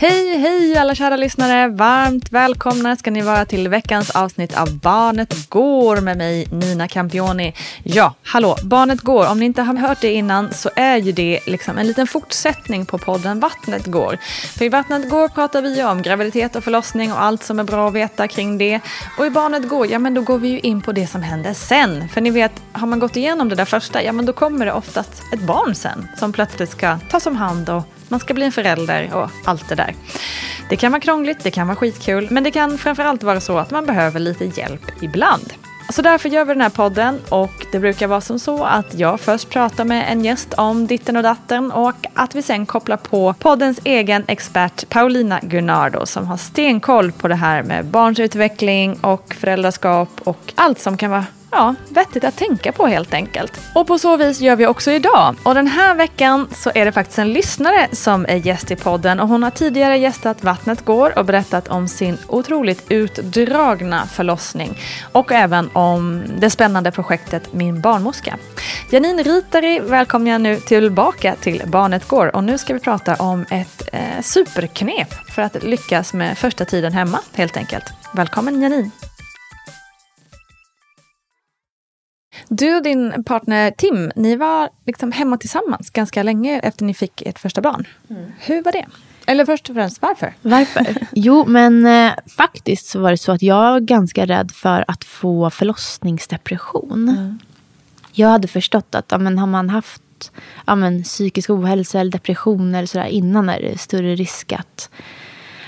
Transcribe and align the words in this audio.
Hej, 0.00 0.38
hej 0.38 0.78
alla 0.78 0.94
kära 0.94 1.16
lyssnare! 1.16 1.68
Varmt 1.68 2.32
välkomna 2.32 2.96
ska 2.96 3.10
ni 3.10 3.22
vara 3.22 3.44
till 3.44 3.68
veckans 3.68 4.10
avsnitt 4.10 4.60
av 4.60 4.78
Barnet 4.78 5.48
Går 5.48 6.00
med 6.00 6.16
mig 6.18 6.46
Nina 6.50 6.88
Campioni. 6.88 7.54
Ja, 7.82 8.14
hallå, 8.22 8.56
Barnet 8.64 9.00
Går, 9.00 9.30
om 9.30 9.38
ni 9.38 9.46
inte 9.46 9.62
har 9.62 9.74
hört 9.74 10.00
det 10.00 10.12
innan 10.12 10.52
så 10.52 10.70
är 10.76 10.96
ju 10.96 11.12
det 11.12 11.40
liksom 11.46 11.78
en 11.78 11.86
liten 11.86 12.06
fortsättning 12.06 12.86
på 12.86 12.98
podden 12.98 13.40
Vattnet 13.40 13.86
Går. 13.86 14.18
För 14.58 14.64
i 14.64 14.68
Vattnet 14.68 15.10
Går 15.10 15.28
pratar 15.28 15.62
vi 15.62 15.76
ju 15.76 15.84
om 15.84 16.02
graviditet 16.02 16.56
och 16.56 16.64
förlossning 16.64 17.12
och 17.12 17.22
allt 17.22 17.42
som 17.42 17.58
är 17.58 17.64
bra 17.64 17.88
att 17.88 17.94
veta 17.94 18.28
kring 18.28 18.58
det. 18.58 18.80
Och 19.18 19.26
i 19.26 19.30
Barnet 19.30 19.68
Går, 19.68 19.86
ja 19.86 19.98
men 19.98 20.14
då 20.14 20.22
går 20.22 20.38
vi 20.38 20.48
ju 20.48 20.60
in 20.60 20.82
på 20.82 20.92
det 20.92 21.06
som 21.06 21.22
händer 21.22 21.54
sen. 21.54 22.08
För 22.08 22.20
ni 22.20 22.30
vet, 22.30 22.62
har 22.72 22.86
man 22.86 22.98
gått 22.98 23.16
igenom 23.16 23.48
det 23.48 23.54
där 23.54 23.64
första, 23.64 24.02
ja 24.02 24.12
men 24.12 24.26
då 24.26 24.32
kommer 24.32 24.66
det 24.66 24.72
oftast 24.72 25.22
ett 25.32 25.40
barn 25.40 25.74
sen 25.74 26.08
som 26.16 26.32
plötsligt 26.32 26.70
ska 26.70 26.98
tas 27.10 27.26
om 27.26 27.36
hand 27.36 27.70
och 27.70 27.84
man 28.10 28.20
ska 28.20 28.34
bli 28.34 28.44
en 28.44 28.52
förälder 28.52 29.14
och 29.14 29.30
allt 29.44 29.68
det 29.68 29.74
där. 29.74 29.94
Det 30.68 30.76
kan 30.76 30.92
vara 30.92 31.00
krångligt, 31.00 31.38
det 31.42 31.50
kan 31.50 31.66
vara 31.66 31.76
skitkul, 31.76 32.28
men 32.30 32.44
det 32.44 32.50
kan 32.50 32.78
framförallt 32.78 33.22
vara 33.22 33.40
så 33.40 33.58
att 33.58 33.70
man 33.70 33.86
behöver 33.86 34.20
lite 34.20 34.44
hjälp 34.44 35.02
ibland. 35.02 35.52
Så 35.92 36.02
därför 36.02 36.28
gör 36.28 36.44
vi 36.44 36.52
den 36.52 36.60
här 36.60 36.70
podden 36.70 37.20
och 37.28 37.66
det 37.72 37.78
brukar 37.78 38.06
vara 38.06 38.20
som 38.20 38.38
så 38.38 38.64
att 38.64 38.94
jag 38.94 39.20
först 39.20 39.48
pratar 39.50 39.84
med 39.84 40.12
en 40.12 40.24
gäst 40.24 40.54
om 40.54 40.86
ditten 40.86 41.16
och 41.16 41.22
datten 41.22 41.72
och 41.72 41.94
att 42.14 42.34
vi 42.34 42.42
sen 42.42 42.66
kopplar 42.66 42.96
på 42.96 43.34
poddens 43.38 43.80
egen 43.84 44.24
expert 44.28 44.88
Paulina 44.88 45.40
Gunnardo 45.42 46.06
som 46.06 46.26
har 46.26 46.36
stenkoll 46.36 47.12
på 47.12 47.28
det 47.28 47.34
här 47.34 47.62
med 47.62 47.84
barns 47.84 48.20
utveckling 48.20 48.98
och 49.00 49.34
föräldraskap 49.34 50.08
och 50.24 50.52
allt 50.54 50.78
som 50.78 50.96
kan 50.96 51.10
vara 51.10 51.24
ja, 51.50 51.74
vettigt 51.88 52.24
att 52.24 52.36
tänka 52.36 52.72
på 52.72 52.86
helt 52.86 53.14
enkelt. 53.14 53.60
Och 53.74 53.86
på 53.86 53.98
så 53.98 54.16
vis 54.16 54.40
gör 54.40 54.56
vi 54.56 54.66
också 54.66 54.90
idag. 54.90 55.36
Och 55.42 55.54
den 55.54 55.66
här 55.66 55.94
veckan 55.94 56.48
så 56.52 56.70
är 56.74 56.84
det 56.84 56.92
faktiskt 56.92 57.18
en 57.18 57.32
lyssnare 57.32 57.88
som 57.92 58.26
är 58.28 58.36
gäst 58.36 58.70
i 58.70 58.76
podden 58.76 59.20
och 59.20 59.28
hon 59.28 59.42
har 59.42 59.50
tidigare 59.50 59.98
gästat 59.98 60.44
Vattnet 60.44 60.84
går 60.84 61.18
och 61.18 61.24
berättat 61.24 61.68
om 61.68 61.88
sin 61.88 62.18
otroligt 62.26 62.84
utdragna 62.88 64.06
förlossning 64.06 64.78
och 65.12 65.32
även 65.32 65.70
om 65.72 66.22
det 66.38 66.50
spännande 66.50 66.90
projektet 66.90 67.52
Min 67.52 67.80
barnmorska. 67.80 68.38
Janine 68.90 69.22
Ritari 69.22 69.80
välkomnar 69.80 70.30
jag 70.30 70.40
nu 70.40 70.56
tillbaka 70.56 71.34
till 71.40 71.62
Barnet 71.66 72.08
går 72.08 72.36
och 72.36 72.44
nu 72.44 72.58
ska 72.58 72.74
vi 72.74 72.80
prata 72.80 73.14
om 73.14 73.46
ett 73.50 73.88
eh, 73.92 74.22
superknep 74.22 75.14
för 75.34 75.42
att 75.42 75.62
lyckas 75.62 76.12
med 76.12 76.38
första 76.38 76.64
tiden 76.64 76.92
hemma 76.92 77.20
helt 77.34 77.56
enkelt. 77.56 77.84
Välkommen 78.12 78.62
Janine! 78.62 79.09
Du 82.48 82.76
och 82.76 82.82
din 82.82 83.24
partner 83.24 83.70
Tim, 83.70 84.12
ni 84.16 84.36
var 84.36 84.70
liksom 84.86 85.12
hemma 85.12 85.36
tillsammans 85.36 85.90
ganska 85.90 86.22
länge 86.22 86.60
efter 86.60 86.84
ni 86.84 86.94
fick 86.94 87.22
ert 87.22 87.38
första 87.38 87.60
barn. 87.60 87.86
Mm. 88.10 88.32
Hur 88.40 88.62
var 88.62 88.72
det? 88.72 88.86
Eller 89.26 89.44
först 89.44 89.68
och 89.68 89.74
främst, 89.74 90.02
varför? 90.02 90.34
Varför? 90.42 90.86
Jo, 91.12 91.44
men 91.46 91.86
eh, 91.86 92.12
faktiskt 92.36 92.86
så 92.86 93.00
var 93.00 93.10
det 93.10 93.16
så 93.16 93.32
att 93.32 93.42
jag 93.42 93.72
var 93.72 93.80
ganska 93.80 94.26
rädd 94.26 94.52
för 94.52 94.84
att 94.88 95.04
få 95.04 95.50
förlossningsdepression. 95.50 97.08
Mm. 97.08 97.38
Jag 98.12 98.28
hade 98.28 98.48
förstått 98.48 98.94
att 98.94 99.06
ja, 99.08 99.18
men, 99.18 99.38
har 99.38 99.46
man 99.46 99.70
haft 99.70 100.32
ja, 100.66 100.74
men, 100.74 101.02
psykisk 101.02 101.50
ohälsa 101.50 102.00
eller 102.00 102.12
depression 102.12 102.74
eller 102.74 102.86
sådär 102.86 103.06
innan 103.06 103.48
är 103.48 103.60
det 103.60 103.78
större 103.78 104.14
risk 104.14 104.52
att, 104.52 104.90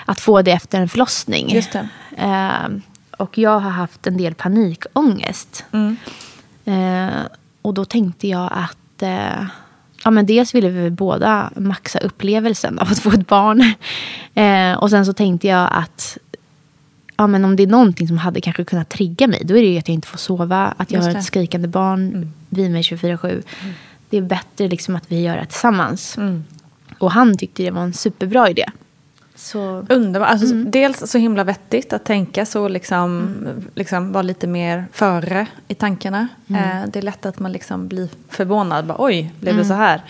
att 0.04 0.20
få 0.20 0.42
det 0.42 0.52
efter 0.52 0.80
en 0.80 0.88
förlossning. 0.88 1.54
Just. 1.54 1.74
Eh, 2.16 2.68
och 3.18 3.38
jag 3.38 3.58
har 3.60 3.70
haft 3.70 4.06
en 4.06 4.16
del 4.16 4.34
panikångest. 4.34 5.64
Mm. 5.72 5.96
Eh, 6.64 7.22
och 7.62 7.74
då 7.74 7.84
tänkte 7.84 8.28
jag 8.28 8.50
att 8.52 9.02
eh, 9.02 9.46
ja, 10.04 10.10
men 10.10 10.26
dels 10.26 10.54
ville 10.54 10.68
vi 10.68 10.90
båda 10.90 11.50
maxa 11.56 11.98
upplevelsen 11.98 12.78
av 12.78 12.88
att 12.88 12.98
få 12.98 13.10
ett 13.10 13.26
barn. 13.26 13.74
Eh, 14.34 14.78
och 14.78 14.90
sen 14.90 15.06
så 15.06 15.12
tänkte 15.12 15.48
jag 15.48 15.68
att 15.72 16.18
ja, 17.16 17.26
men 17.26 17.44
om 17.44 17.56
det 17.56 17.62
är 17.62 17.66
någonting 17.66 18.08
som 18.08 18.18
hade 18.18 18.40
kanske 18.40 18.64
kunnat 18.64 18.88
trigga 18.88 19.26
mig, 19.26 19.42
då 19.44 19.56
är 19.56 19.62
det 19.62 19.68
ju 19.68 19.78
att 19.78 19.88
jag 19.88 19.94
inte 19.94 20.08
får 20.08 20.18
sova, 20.18 20.74
att 20.76 20.90
jag 20.90 21.02
har 21.02 21.10
ett 21.10 21.24
skrikande 21.24 21.68
barn 21.68 22.08
mm. 22.08 22.32
vid 22.48 22.70
mig 22.70 22.82
24-7. 22.82 23.28
Mm. 23.30 23.42
Det 24.10 24.16
är 24.16 24.22
bättre 24.22 24.68
liksom 24.68 24.96
att 24.96 25.04
vi 25.08 25.22
gör 25.22 25.36
det 25.36 25.46
tillsammans. 25.46 26.18
Mm. 26.18 26.44
Och 26.98 27.12
han 27.12 27.36
tyckte 27.36 27.62
det 27.62 27.70
var 27.70 27.82
en 27.82 27.92
superbra 27.92 28.50
idé. 28.50 28.66
Så. 29.42 29.86
Underbart. 29.88 30.30
Alltså, 30.30 30.54
mm. 30.54 30.70
Dels 30.70 31.10
så 31.10 31.18
himla 31.18 31.44
vettigt 31.44 31.92
att 31.92 32.04
tänka 32.04 32.46
så, 32.46 32.68
liksom, 32.68 33.18
mm. 33.20 33.64
liksom 33.74 34.12
vara 34.12 34.22
lite 34.22 34.46
mer 34.46 34.84
före 34.92 35.46
i 35.68 35.74
tankarna. 35.74 36.28
Mm. 36.48 36.62
Eh, 36.62 36.88
det 36.88 36.98
är 36.98 37.02
lätt 37.02 37.26
att 37.26 37.38
man 37.38 37.52
liksom 37.52 37.88
blir 37.88 38.08
förvånad. 38.28 38.86
Bara, 38.86 38.96
Oj, 38.98 39.32
blev 39.40 39.56
det 39.56 39.64
så 39.64 39.74
här? 39.74 40.02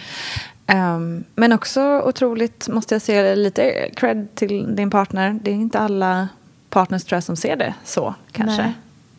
Um, 0.66 1.24
men 1.34 1.52
också 1.52 2.00
otroligt, 2.00 2.68
måste 2.68 2.94
jag 2.94 3.02
säga, 3.02 3.34
lite 3.34 3.90
cred 3.96 4.34
till 4.34 4.76
din 4.76 4.90
partner. 4.90 5.38
Det 5.42 5.50
är 5.50 5.54
inte 5.54 5.78
alla 5.78 6.28
partners 6.70 7.04
tror 7.04 7.16
jag 7.16 7.24
som 7.24 7.36
ser 7.36 7.56
det 7.56 7.74
så 7.84 8.14
kanske. 8.32 8.62
Nej. 8.62 8.72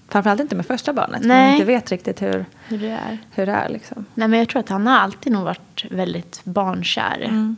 Framförallt 0.08 0.42
inte 0.42 0.56
med 0.56 0.66
första 0.66 0.94
barnet. 0.94 1.22
Nej. 1.24 1.46
Man 1.46 1.54
inte 1.54 1.66
vet 1.66 1.92
riktigt 1.92 2.22
hur, 2.22 2.46
hur 2.68 2.78
det 2.78 2.90
är. 2.90 3.18
Hur 3.32 3.46
det 3.46 3.52
är 3.52 3.70
liksom. 3.70 4.06
Nej, 4.14 4.28
men 4.28 4.40
jag 4.40 4.50
tror 4.50 4.60
att 4.60 4.70
han 4.70 4.88
har 4.88 4.98
alltid 4.98 5.34
nog 5.34 5.44
varit 5.44 5.86
väldigt 5.90 6.42
barnkär. 6.44 7.22
Mm. 7.22 7.58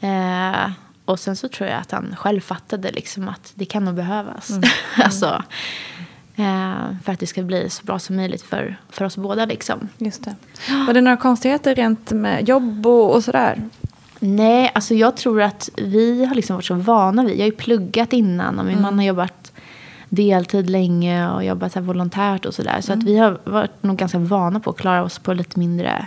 Eh, 0.00 0.70
och 1.06 1.20
sen 1.20 1.36
så 1.36 1.48
tror 1.48 1.68
jag 1.68 1.80
att 1.80 1.90
han 1.90 2.16
själv 2.18 2.40
fattade 2.40 2.90
liksom 2.90 3.28
att 3.28 3.52
det 3.54 3.64
kan 3.64 3.84
nog 3.84 3.94
behövas. 3.94 4.50
Mm. 4.50 4.62
alltså, 5.04 5.42
eh, 6.36 6.74
för 7.04 7.12
att 7.12 7.20
det 7.20 7.26
ska 7.26 7.42
bli 7.42 7.70
så 7.70 7.84
bra 7.84 7.98
som 7.98 8.16
möjligt 8.16 8.42
för, 8.42 8.76
för 8.88 9.04
oss 9.04 9.16
båda. 9.16 9.44
Liksom. 9.44 9.88
Just 9.98 10.24
det. 10.24 10.34
Var 10.86 10.94
det 10.94 11.00
några 11.00 11.16
konstigheter 11.16 11.74
rent 11.74 12.10
med 12.10 12.48
jobb 12.48 12.86
och, 12.86 13.14
och 13.14 13.24
sådär? 13.24 13.62
Nej, 14.18 14.72
alltså 14.74 14.94
jag 14.94 15.16
tror 15.16 15.42
att 15.42 15.68
vi 15.76 16.24
har 16.24 16.34
liksom 16.34 16.56
varit 16.56 16.64
så 16.64 16.74
vana 16.74 17.24
vid. 17.24 17.34
Jag 17.34 17.40
har 17.40 17.46
ju 17.46 17.52
pluggat 17.52 18.12
innan 18.12 18.58
och 18.58 18.64
min 18.64 18.72
mm. 18.72 18.82
man 18.82 18.98
har 18.98 19.06
jobbat 19.06 19.52
deltid 20.08 20.70
länge 20.70 21.30
och 21.30 21.44
jobbat 21.44 21.72
så 21.72 21.80
volontärt 21.80 22.44
och 22.46 22.54
sådär. 22.54 22.80
Så 22.80 22.92
mm. 22.92 22.98
att 22.98 23.08
vi 23.08 23.18
har 23.18 23.40
varit 23.44 23.82
nog 23.82 23.96
ganska 23.96 24.18
vana 24.18 24.60
på 24.60 24.70
att 24.70 24.76
klara 24.76 25.02
oss 25.02 25.18
på 25.18 25.32
lite 25.32 25.58
mindre 25.58 26.06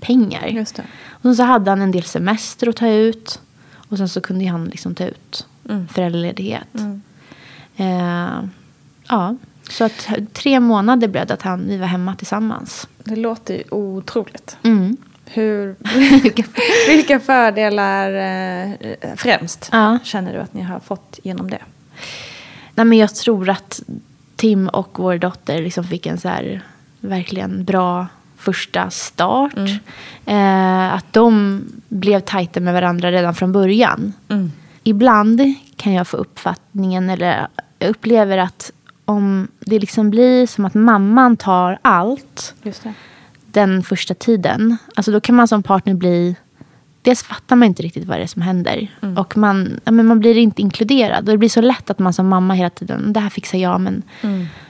pengar. 0.00 0.46
Just 0.46 0.76
det. 0.76 0.82
Och 1.10 1.36
så 1.36 1.42
hade 1.42 1.70
han 1.70 1.82
en 1.82 1.92
del 1.92 2.02
semester 2.02 2.68
att 2.68 2.76
ta 2.76 2.88
ut. 2.88 3.40
Och 3.88 3.98
sen 3.98 4.08
så 4.08 4.20
kunde 4.20 4.46
han 4.46 4.64
liksom 4.64 4.94
ta 4.94 5.04
ut 5.04 5.46
föräldraledighet. 5.90 6.68
Eh, 7.76 8.42
ja, 9.08 9.36
så 9.70 9.84
att 9.84 10.08
tre 10.32 10.60
månader 10.60 11.08
blev 11.08 11.26
det 11.26 11.34
att 11.34 11.42
han, 11.42 11.66
vi 11.68 11.76
var 11.76 11.86
hemma 11.86 12.14
tillsammans. 12.16 12.88
Det 13.04 13.16
låter 13.16 13.54
ju 13.54 13.62
otroligt. 13.70 14.56
Mm. 14.62 14.96
Hur, 15.26 15.76
vilka 16.96 17.20
fördelar 17.20 18.12
eh, 18.12 18.70
främst 19.16 19.68
Ja. 19.72 19.98
känner 20.04 20.32
du 20.32 20.38
att 20.38 20.54
ni 20.54 20.62
har 20.62 20.80
fått 20.80 21.20
genom 21.22 21.50
det? 21.50 21.62
Nej, 22.74 22.86
men 22.86 22.98
jag 22.98 23.14
tror 23.14 23.48
att 23.50 23.80
Tim 24.36 24.68
och 24.68 24.98
vår 24.98 25.18
dotter 25.18 25.62
liksom 25.62 25.84
fick 25.84 26.06
en 26.06 26.18
så 26.20 26.28
här 26.28 26.62
verkligen 27.00 27.64
bra 27.64 28.06
första 28.38 28.90
start. 28.90 29.52
Eh, 30.26 30.94
att 30.94 31.12
de 31.12 31.62
blev 31.88 32.20
tajta 32.20 32.60
med 32.60 32.74
varandra 32.74 33.10
redan 33.12 33.34
från 33.34 33.52
början. 33.52 34.12
Ibland 34.82 35.40
kan 35.76 35.92
jag 35.92 36.06
få 36.06 36.16
uppfattningen, 36.16 37.10
eller 37.10 37.46
jag 37.78 37.90
upplever 37.90 38.38
att 38.38 38.72
om 39.04 39.48
det 39.60 39.78
liksom 39.78 40.10
blir 40.10 40.46
som 40.46 40.64
att 40.64 40.74
mamman 40.74 41.36
tar 41.36 41.78
allt 41.82 42.54
den 43.46 43.82
första 43.82 44.14
tiden. 44.14 44.76
Alltså 44.96 45.12
då 45.12 45.20
kan 45.20 45.34
man 45.34 45.48
som 45.48 45.62
partner 45.62 45.94
bli... 45.94 46.36
Dels 47.02 47.22
fattar 47.22 47.56
man 47.56 47.66
inte 47.68 47.82
riktigt 47.82 48.04
vad 48.04 48.18
det 48.18 48.22
är 48.22 48.26
som 48.26 48.42
händer. 48.42 48.88
Mm. 49.02 49.18
Och 49.18 49.36
man, 49.36 49.80
ja, 49.84 49.92
men 49.92 50.06
man 50.06 50.20
blir 50.20 50.36
inte 50.36 50.62
inkluderad. 50.62 51.18
Och 51.18 51.32
det 51.32 51.38
blir 51.38 51.48
så 51.48 51.60
lätt 51.60 51.90
att 51.90 51.98
man 51.98 52.12
som 52.12 52.28
mamma 52.28 52.54
hela 52.54 52.70
tiden, 52.70 53.12
det 53.12 53.20
här 53.20 53.30
fixar 53.30 53.58
jag, 53.58 53.80
men 53.80 54.02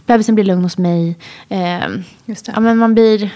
bebisen 0.07 0.35
blir 0.35 0.45
lugn 0.45 0.63
hos 0.63 0.79
mig. 0.79 1.17
Eh, 1.49 1.59
Mm. 2.55 2.55
Ja, 2.55 2.61
men 2.61 2.79
man 2.79 2.95
blir 2.95 3.31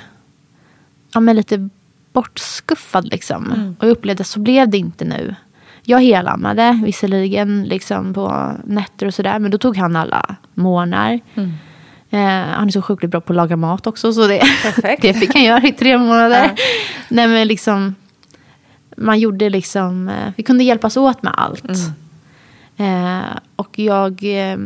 ja, 1.15 1.21
men 1.21 1.37
lite 1.37 1.69
bortskuffad 2.13 3.05
liksom. 3.05 3.53
Mm. 3.53 3.77
Och 3.79 3.87
jag 3.87 3.91
upplevde 3.91 4.21
att 4.21 4.27
så 4.27 4.41
blev 4.41 4.69
det 4.69 4.79
inte 4.79 5.05
nu. 5.05 5.35
Jag 5.83 6.01
helammade 6.01 6.81
visserligen 6.85 7.65
liksom 7.65 8.15
på 8.15 8.53
nätter 8.65 9.07
och 9.07 9.15
sådär. 9.15 9.39
Men 9.39 9.51
då 9.51 9.59
tog 9.59 9.77
han 9.77 9.97
alla 9.97 10.37
morgnar. 10.55 11.21
Mm. 11.35 11.53
Eh, 12.11 12.55
han 12.55 12.67
är 12.67 12.71
så 12.71 12.83
sjukligt 12.83 13.11
bra 13.11 13.21
på 13.21 13.33
att 13.33 13.37
laga 13.37 13.57
mat 13.57 13.87
också. 13.87 14.13
Så 14.13 14.27
det, 14.27 14.39
Perfekt. 14.63 15.03
det 15.03 15.15
fick 15.15 15.35
han 15.35 15.45
göra 15.45 15.63
i 15.63 15.73
tre 15.73 15.99
månader. 15.99 16.51
Nej 17.09 17.29
men 17.29 17.49
liksom. 17.49 17.95
Man 18.97 19.19
gjorde 19.19 19.51
liksom. 19.51 20.09
Eh, 20.09 20.33
vi 20.37 20.43
kunde 20.43 20.65
hjälpas 20.65 20.97
åt 20.97 21.23
med 21.23 21.33
allt. 21.37 21.65
Eh, 22.77 23.37
och 23.57 23.79
jag. 23.79 24.25
Eh, 24.25 24.59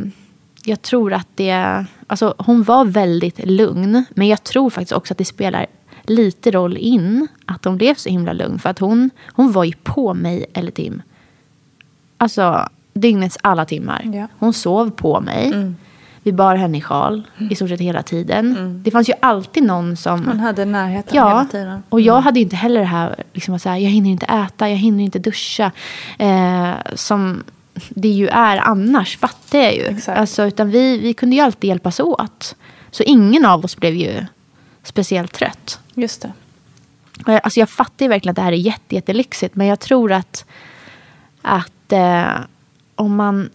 jag 0.63 0.81
tror 0.81 1.13
att 1.13 1.27
det. 1.35 1.85
Alltså 2.07 2.35
hon 2.37 2.63
var 2.63 2.85
väldigt 2.85 3.45
lugn. 3.45 4.05
Men 4.09 4.27
jag 4.27 4.43
tror 4.43 4.69
faktiskt 4.69 4.91
också 4.91 5.13
att 5.13 5.17
det 5.17 5.25
spelar 5.25 5.65
lite 6.09 6.51
roll 6.51 6.77
in. 6.77 7.27
Att 7.45 7.65
hon 7.65 7.77
blev 7.77 7.95
så 7.95 8.09
himla 8.09 8.33
lugn. 8.33 8.59
För 8.59 8.69
att 8.69 8.79
hon. 8.79 9.09
Hon 9.33 9.51
var 9.51 9.63
ju 9.63 9.73
på 9.83 10.13
mig 10.13 10.45
eller 10.53 10.71
Tim. 10.71 11.01
Alltså 12.17 12.69
dygnets 12.93 13.37
alla 13.41 13.65
timmar. 13.65 14.01
Ja. 14.13 14.27
Hon 14.39 14.53
sov 14.53 14.89
på 14.89 15.21
mig. 15.21 15.73
Vi 16.23 16.31
bar 16.33 16.55
henne 16.55 16.77
i 16.77 16.81
sjal 16.81 17.23
i 17.51 17.55
stort 17.55 17.69
sett 17.69 17.79
hela 17.81 18.03
tiden. 18.03 18.79
Det 18.83 18.91
fanns 18.91 19.09
ju 19.09 19.13
alltid 19.19 19.63
någon 19.63 19.97
som... 19.97 20.25
Man 20.25 20.39
hade 20.39 20.65
närheten 20.65 21.15
Ja, 21.17 21.27
hela 21.27 21.45
tiden. 21.45 21.83
och 21.89 22.01
jag 22.01 22.21
hade 22.21 22.39
ju 22.39 22.43
inte 22.43 22.55
heller 22.55 22.79
det 22.79 22.85
här, 22.85 23.23
liksom 23.33 23.53
att 23.53 23.61
säga, 23.61 23.79
jag 23.79 23.89
hinner 23.89 24.09
inte 24.09 24.25
äta, 24.25 24.69
jag 24.69 24.77
hinner 24.77 25.03
inte 25.03 25.19
duscha. 25.19 25.71
Eh, 26.19 26.71
som 26.95 27.43
det 27.89 28.07
ju 28.07 28.27
är 28.27 28.57
annars, 28.57 29.17
fattar 29.17 29.59
jag 29.59 29.75
ju. 29.75 29.81
Exakt. 29.85 30.19
Alltså, 30.19 30.43
utan 30.45 30.69
vi, 30.69 30.97
vi 30.97 31.13
kunde 31.13 31.35
ju 31.35 31.41
alltid 31.41 31.67
hjälpas 31.67 31.99
åt. 31.99 32.55
Så 32.91 33.03
ingen 33.03 33.45
av 33.45 33.65
oss 33.65 33.77
blev 33.77 33.93
ju 33.93 34.25
speciellt 34.87 35.33
trött. 35.33 35.79
Just 35.93 36.21
det. 36.21 36.31
Alltså 37.43 37.59
jag 37.59 37.69
fattar 37.69 38.05
ju 38.05 38.09
verkligen 38.09 38.31
att 38.31 38.35
det 38.35 38.41
här 38.41 38.51
är 38.51 38.55
jätte, 38.57 38.95
jättelyxigt. 38.95 39.55
Men 39.55 39.67
jag 39.67 39.79
tror 39.79 40.11
att, 40.11 40.45
att 41.41 41.91
eh, 41.91 42.27
om 42.95 43.15
man 43.15 43.49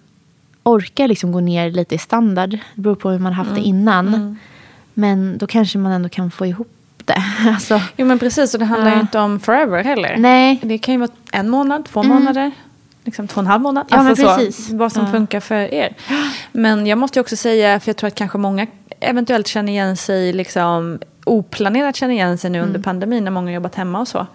orkar 0.63 1.09
liksom 1.09 1.33
gå 1.33 1.41
ner 1.41 1.71
lite 1.71 1.95
i 1.95 1.99
standard. 1.99 2.51
Det 2.51 2.81
beror 2.83 2.95
på 2.95 3.11
hur 3.11 3.19
man 3.19 3.33
haft 3.33 3.55
det 3.55 3.61
innan. 3.61 4.39
Men 4.95 5.39
då 5.39 5.47
kanske 5.47 5.79
man 5.79 5.93
ändå 5.93 6.09
kan 6.09 6.31
få 6.31 6.47
ihop 6.47 6.69
det. 7.05 7.23
Alltså, 7.49 7.81
Jo 7.97 8.07
men 8.07 8.19
precis, 8.19 8.55
och 8.55 8.61
det 8.61 8.67
handlar 8.67 8.91
ju 8.91 8.97
Ja. 8.97 9.01
inte 9.01 9.19
om 9.19 9.41
forever 9.41 9.85
heller. 9.85 10.17
Nej. 10.17 10.61
Det 10.63 10.79
kan 10.79 10.95
ju 10.95 11.01
vara 11.01 11.11
en 11.33 11.49
månad, 11.51 11.85
två 11.85 12.03
månader. 12.03 12.51
Liksom 13.05 13.29
två 13.29 13.35
och 13.39 13.43
en 13.43 13.47
halv 13.47 13.63
månad. 13.63 13.87
Ja, 13.91 13.97
men 13.97 14.07
alltså 14.07 14.27
precis. 14.37 14.69
Så, 14.69 14.77
vad 14.77 14.93
som 14.93 15.05
Ja. 15.05 15.11
funkar 15.13 15.41
för 15.41 15.75
er. 15.75 15.97
Men 16.53 16.87
jag 16.87 16.99
måste 16.99 17.19
ju 17.19 17.21
också 17.21 17.37
säga, 17.37 17.81
för 17.81 17.89
jag 17.89 17.97
tror 17.97 18.09
att 18.09 18.15
kanske 18.15 18.39
många 18.39 18.67
eventuellt 19.01 19.47
känner 19.47 19.73
igen 19.73 19.97
sig, 19.97 20.33
liksom, 20.33 20.99
oplanerat 21.25 21.97
känner 21.97 22.15
igen 22.15 22.39
sig 22.39 22.51
nu 22.51 22.59
under 22.59 22.71
Mm. 22.71 22.83
pandemin 22.83 23.25
när 23.25 23.31
många 23.31 23.53
jobbat 23.53 23.75
hemma 23.75 24.01
och 24.01 24.09
så. 24.09 24.27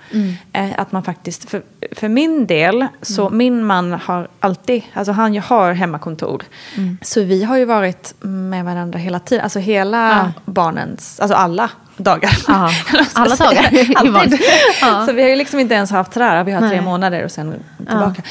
Eh, 0.54 0.70
att 0.78 0.92
man 0.92 1.04
faktiskt, 1.04 1.50
för, 1.50 1.62
för 1.92 2.08
min 2.08 2.48
del, 2.48 2.88
så 3.02 3.22
Mm. 3.28 3.38
min 3.38 3.66
man 3.66 3.92
har 3.94 4.28
alltid, 4.40 4.84
alltså 4.94 5.12
han 5.12 5.38
har 5.38 5.74
hemmakontor. 5.74 6.44
Mm. 6.78 6.98
Så 7.02 7.24
vi 7.24 7.44
har 7.44 7.58
ju 7.58 7.66
varit 7.66 8.14
med 8.20 8.66
varandra 8.66 9.00
hela 9.00 9.20
tiden, 9.20 9.44
alltså 9.44 9.60
hela 9.60 10.10
Ja. 10.10 10.32
barnens, 10.46 11.20
alltså 11.20 11.36
alla 11.38 11.70
dagar. 12.00 12.32
Ja, 12.48 12.70
Eller 12.94 13.06
alla 13.14 13.30
jag 13.30 13.38
dagar. 13.38 14.20
Alltid. 14.22 14.40
Ja. 14.82 15.06
Så 15.06 15.12
vi 15.14 15.22
har 15.22 15.30
ju 15.30 15.36
liksom 15.36 15.60
inte 15.60 15.74
ens 15.76 15.92
haft 15.92 16.14
sådär, 16.14 16.44
vi 16.44 16.52
har 16.52 16.60
tre 16.60 16.70
Nej. 16.70 16.82
månader 16.82 17.24
och 17.26 17.32
sen 17.32 17.54
tillbaka. 17.78 18.22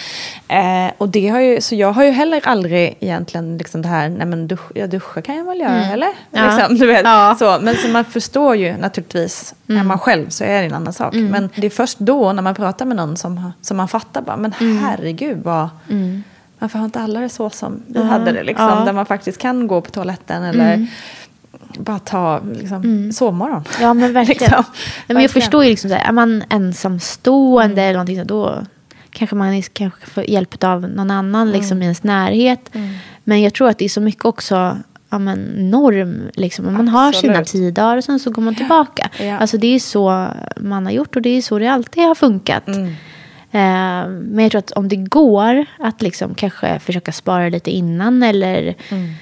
Eh, 0.48 0.90
och 0.98 1.08
det 1.08 1.28
har 1.28 1.40
ju, 1.40 1.60
så 1.60 1.74
jag 1.74 1.92
har 1.92 2.04
ju 2.04 2.10
heller 2.10 2.40
aldrig 2.48 2.96
egentligen 3.00 3.58
liksom 3.58 3.82
det 3.82 3.88
här, 3.88 4.08
nej 4.08 4.26
men 4.26 4.48
dusch, 4.48 4.60
ja, 4.74 4.86
duscha 4.86 5.22
kan 5.22 5.36
jag 5.36 5.44
väl 5.44 5.60
göra, 5.60 5.84
eller? 5.92 6.06
Mm. 6.06 6.14
Ja. 6.30 6.56
Liksom, 6.56 6.76
du 6.78 6.86
vet, 6.86 7.04
Ja. 7.04 7.36
så. 7.38 7.58
Men 7.62 7.76
så 7.76 7.88
man 7.88 8.04
förstår 8.04 8.45
ju 8.54 8.76
naturligtvis, 8.76 9.54
Mm. 9.68 9.80
är 9.80 9.84
man 9.84 9.98
själv 9.98 10.28
så 10.28 10.44
är 10.44 10.60
det 10.60 10.66
en 10.66 10.74
annan 10.74 10.92
sak. 10.92 11.14
Men 11.14 11.50
det 11.56 11.66
är 11.66 11.70
först 11.70 11.98
då 11.98 12.32
när 12.32 12.42
man 12.42 12.54
pratar 12.54 12.84
med 12.86 12.96
någon 12.96 13.16
som, 13.16 13.52
som 13.60 13.76
man 13.76 13.88
fattar 13.88 14.22
bara, 14.22 14.36
men 14.36 14.54
Mm. 14.60 14.78
herregud 14.78 15.38
vad... 15.42 15.68
Varför 16.58 16.78
har 16.78 16.86
inte 16.86 17.00
alla 17.00 17.20
det 17.20 17.28
så 17.28 17.50
som 17.50 17.82
vi 17.86 18.02
hade 18.04 18.32
det? 18.32 18.42
Liksom, 18.42 18.66
Ja. 18.66 18.72
Mm. 18.72 18.84
Där 18.84 18.92
man 18.92 19.06
faktiskt 19.06 19.38
kan 19.38 19.66
gå 19.66 19.80
på 19.80 19.90
toaletten 19.90 20.42
eller 20.42 20.86
bara 21.78 21.98
ta 21.98 22.40
liksom, 22.52 23.12
sovmorgon. 23.12 23.64
Ja 23.80 23.94
men 23.94 24.12
verkligen. 24.12 24.40
Liksom. 24.40 24.64
Nej, 25.06 25.14
men 25.14 25.22
jag 25.22 25.30
förstår 25.30 25.64
ju 25.64 25.70
liksom 25.70 25.90
så 25.90 25.96
här, 25.96 26.08
är 26.08 26.12
man 26.12 26.44
ensamstående 26.50 27.82
eller 27.82 27.92
någonting 27.92 28.18
så 28.18 28.24
då 28.24 28.58
kanske 29.10 29.36
man 29.36 29.62
kanske 29.62 30.06
får 30.06 30.30
hjälp 30.30 30.64
av 30.64 30.80
någon 30.80 31.10
annan 31.10 31.52
liksom 31.52 31.72
Mm. 31.76 31.82
i 31.82 31.84
ens 31.84 32.02
närhet. 32.02 32.70
Men 33.24 33.42
jag 33.42 33.54
tror 33.54 33.68
att 33.68 33.78
det 33.78 33.84
är 33.84 33.88
så 33.88 34.00
mycket 34.00 34.24
också 34.24 34.78
ja, 35.16 35.20
men 35.20 35.70
norm. 35.70 36.30
Liksom. 36.34 36.72
Man 36.74 36.88
har 36.88 37.12
sina 37.12 37.32
Absolut. 37.38 37.48
tio 37.48 37.70
dagar 37.70 37.96
och 37.96 38.04
sen 38.04 38.18
så 38.18 38.30
går 38.30 38.42
man 38.42 38.54
tillbaka. 38.54 39.10
Ja. 39.20 39.38
Alltså 39.38 39.58
det 39.58 39.66
är 39.74 39.78
så 39.78 40.28
man 40.56 40.86
har 40.86 40.92
gjort 40.92 41.16
och 41.16 41.22
det 41.22 41.30
är 41.30 41.42
så 41.42 41.58
det 41.58 41.66
alltid 41.68 42.02
har 42.02 42.14
funkat. 42.14 42.68
Mm. 42.68 42.86
Eh, 43.50 44.08
men 44.08 44.38
jag 44.38 44.50
tror 44.50 44.58
att 44.58 44.70
om 44.70 44.88
det 44.88 44.96
går 44.96 45.66
att 45.78 46.02
liksom 46.02 46.34
kanske 46.34 46.78
försöka 46.78 47.12
spara 47.12 47.48
lite 47.48 47.70
innan 47.70 48.22
eller 48.22 48.74
Mm. 48.90 49.12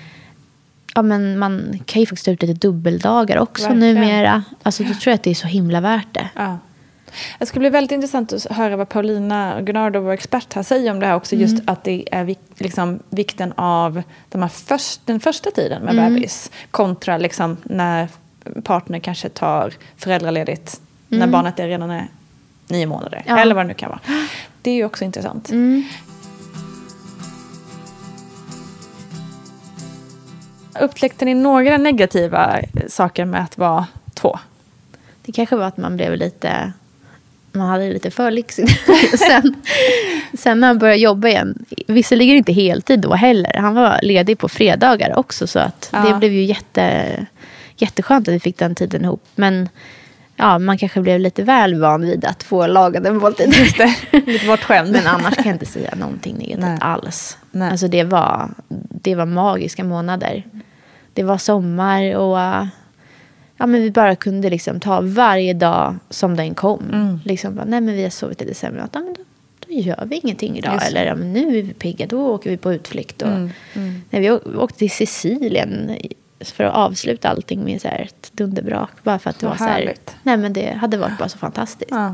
Ja, 0.97 1.03
men 1.03 1.39
man 1.39 1.81
kan 1.87 2.01
ju 2.01 2.07
faktiskt 2.07 2.25
ta 2.25 2.31
ut 2.31 2.43
lite 2.43 2.67
dubbeldagar 2.67 3.37
också 3.39 3.69
Verkligen. 3.69 3.95
numera. 3.95 4.43
Alltså, 4.63 4.83
då 4.83 4.89
tror 4.95 5.11
jag 5.11 5.15
att 5.15 5.23
det 5.23 5.31
är 5.31 5.35
så 5.35 5.47
himla 5.47 5.81
värt 5.81 6.07
det. 6.15 6.29
Ja. 6.35 6.59
Det 7.39 7.47
skulle 7.47 7.61
bli 7.61 7.71
väldigt 7.71 7.93
intressant 7.93 8.33
att 8.33 8.45
höra 8.45 8.77
vad 8.77 8.89
Paulina 8.89 9.61
Gunnardo, 9.61 10.01
vår 10.01 10.13
expert 10.13 10.55
här, 10.55 10.63
säger 10.63 10.91
om 10.91 11.01
det 11.01 11.07
här 11.07 11.15
också. 11.15 11.37
Just 11.37 11.63
att 11.67 11.85
det 11.85 12.09
är 12.13 12.25
vik- 12.25 12.59
liksom, 12.59 13.01
vikten 13.11 13.53
av 13.57 14.03
de 14.29 14.43
här 14.43 14.49
först, 14.49 15.01
den 15.07 15.21
första 15.21 15.51
tiden 15.51 15.83
med 15.83 15.97
bebis 15.97 16.51
kontra 16.71 17.19
liksom, 17.19 17.57
när 17.63 18.09
partner 18.63 18.99
kanske 18.99 19.29
tar 19.29 19.73
föräldraledigt 19.97 20.81
när 21.09 21.27
barnet 21.27 21.59
är 21.59 21.69
redan 21.69 21.91
är 21.91 22.09
nio 22.69 22.87
månader. 22.87 23.23
Ja. 23.27 23.39
Eller 23.39 23.55
vad 23.55 23.65
det 23.65 23.69
nu 23.69 23.75
kan 23.75 23.89
vara. 23.89 24.01
Det 24.63 24.71
är 24.71 24.75
ju 24.75 24.85
också 24.85 25.05
intressant. 25.05 25.51
Upptäckte 30.81 31.25
ni 31.25 31.35
några 31.35 31.77
negativa 31.77 32.61
saker 32.89 33.25
med 33.25 33.43
att 33.43 33.59
vara 33.59 33.87
två? 34.15 34.39
Det 35.23 35.33
kanske 35.33 35.57
var 35.57 35.65
att 35.65 35.77
man 35.77 35.97
blev 35.97 36.17
lite... 36.17 36.73
Man 37.55 37.69
hade 37.69 37.93
lite 37.93 38.11
för 38.11 38.31
lyxigt. 38.31 38.71
sen, 39.19 39.55
sen 40.39 40.61
när 40.61 40.69
han 40.69 40.79
började 40.79 40.99
jobba 41.01 41.29
igen, 41.29 41.65
visserligen 41.87 42.37
inte 42.37 42.53
heltid 42.53 43.01
då 43.01 43.15
heller. 43.15 43.57
Han 43.59 43.75
var 43.75 43.99
ledig 44.03 44.39
på 44.39 44.49
fredagar 44.49 45.19
också. 45.19 45.47
Så 45.47 45.59
att 45.59 45.89
Ja. 45.93 46.01
det 46.01 46.15
blev 46.19 46.33
ju 46.33 46.43
jätte, 46.45 47.27
jätteskönt 47.77 48.29
att 48.29 48.35
vi 48.35 48.41
fick 48.41 48.59
den 48.59 48.75
tiden 48.75 49.05
ihop. 49.05 49.23
Men 49.35 49.69
ja, 50.37 50.59
man 50.59 50.79
kanske 50.79 51.01
blev 51.01 51.21
lite 51.21 51.43
väl 51.43 51.81
van 51.81 52.01
vid 52.03 52.25
att 52.25 52.43
få 52.43 52.67
lagade 52.67 53.13
måltider. 53.13 53.75
Det. 54.13 54.27
Lite 54.33 54.47
bortskämd. 54.47 54.93
Men 54.93 55.07
annars 55.07 55.35
kan 55.35 55.45
jag 55.45 55.55
inte 55.55 55.67
säga 55.67 55.95
någonting 55.97 56.37
negativt 56.37 56.61
Nej. 56.61 56.79
alls. 56.81 57.39
Nej. 57.51 57.71
Alltså 57.71 57.89
det 57.89 58.05
var, 58.05 58.51
det 58.91 59.15
var 59.15 59.27
magiska 59.27 59.85
månader. 59.85 60.45
Det 61.13 61.23
var 61.23 61.39
sommar 61.39 62.15
och 62.15 62.39
ja, 63.57 63.67
men 63.67 63.83
vi 63.83 63.91
bara 63.91 64.17
kunde 64.17 64.51
liksom 64.51 64.81
ta 64.81 65.01
varje 65.01 65.53
dag 65.55 65.97
som 66.11 66.37
den 66.37 66.55
kom. 66.55 66.83
Mm. 66.93 67.21
Liksom 67.25 67.55
bara, 67.55 67.65
nej 67.65 67.81
men 67.81 67.95
vi 67.95 68.03
har 68.03 68.11
sovit 68.11 68.43
i 68.43 68.45
december. 68.45 68.89
Ja, 68.93 69.01
men 69.01 69.15
då, 69.15 69.21
då 69.67 69.73
gör 69.75 70.05
vi 70.07 70.17
ingenting 70.25 70.59
idag. 70.59 70.75
Just. 70.75 70.87
Eller 70.87 71.05
ja, 71.07 71.15
men 71.15 71.33
nu 71.33 71.59
är 71.59 71.63
vi 71.63 71.75
pigga, 71.75 72.07
då 72.07 72.27
åker 72.29 72.51
vi 72.51 72.57
på 72.57 72.73
utflykt. 72.73 73.23
Och, 73.23 73.29
Mm, 73.29 74.03
Nej, 74.11 74.23
vi 74.23 74.31
åkte 74.57 74.79
till 74.79 74.91
Sicilien 74.91 75.97
för 76.41 76.65
att 76.65 76.75
avsluta 76.75 77.29
allting 77.29 77.65
med 77.65 77.81
så 77.81 77.89
här 77.89 78.01
ett 78.03 78.31
dunderbrak. 78.33 78.91
Bara 79.03 79.19
för 79.19 79.31
att 79.31 79.39
det 79.39 79.47
var 79.47 79.57
så 79.57 79.65
här, 79.65 79.73
härligt. 79.73 80.17
nej 80.23 80.37
men 80.37 80.53
det 80.53 80.73
hade 80.73 80.97
varit 80.97 81.19
bara 81.19 81.29
så 81.29 81.39
fantastiskt. 81.39 81.91
Ja. 81.91 82.09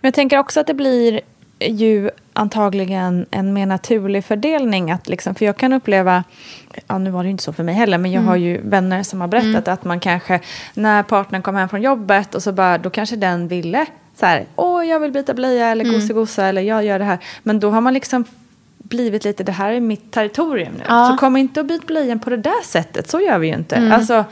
Men 0.00 0.08
jag 0.08 0.14
tänker 0.14 0.38
också 0.38 0.60
att 0.60 0.66
det 0.66 0.74
blir 0.74 1.20
ju 1.68 2.10
antagligen 2.32 3.26
en 3.30 3.52
mer 3.52 3.66
naturlig 3.66 4.24
fördelning. 4.24 4.90
Att 4.90 5.08
liksom, 5.08 5.34
för 5.34 5.44
jag 5.44 5.56
kan 5.56 5.72
uppleva, 5.72 6.24
ja 6.86 6.98
nu 6.98 7.10
var 7.10 7.22
det 7.22 7.26
ju 7.26 7.30
inte 7.30 7.44
så 7.44 7.52
för 7.52 7.62
mig 7.62 7.74
heller, 7.74 7.98
men 7.98 8.12
jag 8.12 8.22
har 8.22 8.36
ju 8.36 8.60
vänner 8.64 9.02
som 9.02 9.20
har 9.20 9.28
berättat 9.28 9.68
att 9.68 9.84
man 9.84 10.00
kanske, 10.00 10.40
när 10.74 11.02
partnern 11.02 11.42
kom 11.42 11.56
hem 11.56 11.68
från 11.68 11.82
jobbet 11.82 12.34
och 12.34 12.42
så 12.42 12.52
bara, 12.52 12.78
då 12.78 12.90
kanske 12.90 13.16
den 13.16 13.48
ville 13.48 13.86
så 14.14 14.26
här, 14.26 14.44
åh 14.56 14.86
jag 14.86 15.00
vill 15.00 15.12
byta 15.12 15.34
blöja 15.34 15.68
eller 15.68 15.84
gosegosa 15.84 16.46
eller 16.46 16.62
jag 16.62 16.84
gör 16.84 16.98
det 16.98 17.04
här. 17.04 17.18
Men 17.42 17.60
då 17.60 17.70
har 17.70 17.80
man 17.80 17.94
liksom 17.94 18.24
blivit 18.82 19.24
lite, 19.24 19.44
det 19.44 19.52
här 19.52 19.72
är 19.72 19.80
mitt 19.80 20.10
territorium 20.12 20.72
nu. 20.78 20.84
Ja. 20.88 21.08
Så 21.10 21.16
kom 21.16 21.36
inte 21.36 21.60
och 21.60 21.66
byt 21.66 21.86
blöjan 21.86 22.18
på 22.18 22.30
det 22.30 22.36
där 22.36 22.64
sättet, 22.64 23.10
så 23.10 23.20
gör 23.20 23.38
vi 23.38 23.46
ju 23.46 23.54
inte. 23.54 23.90
Alltså, 23.94 24.24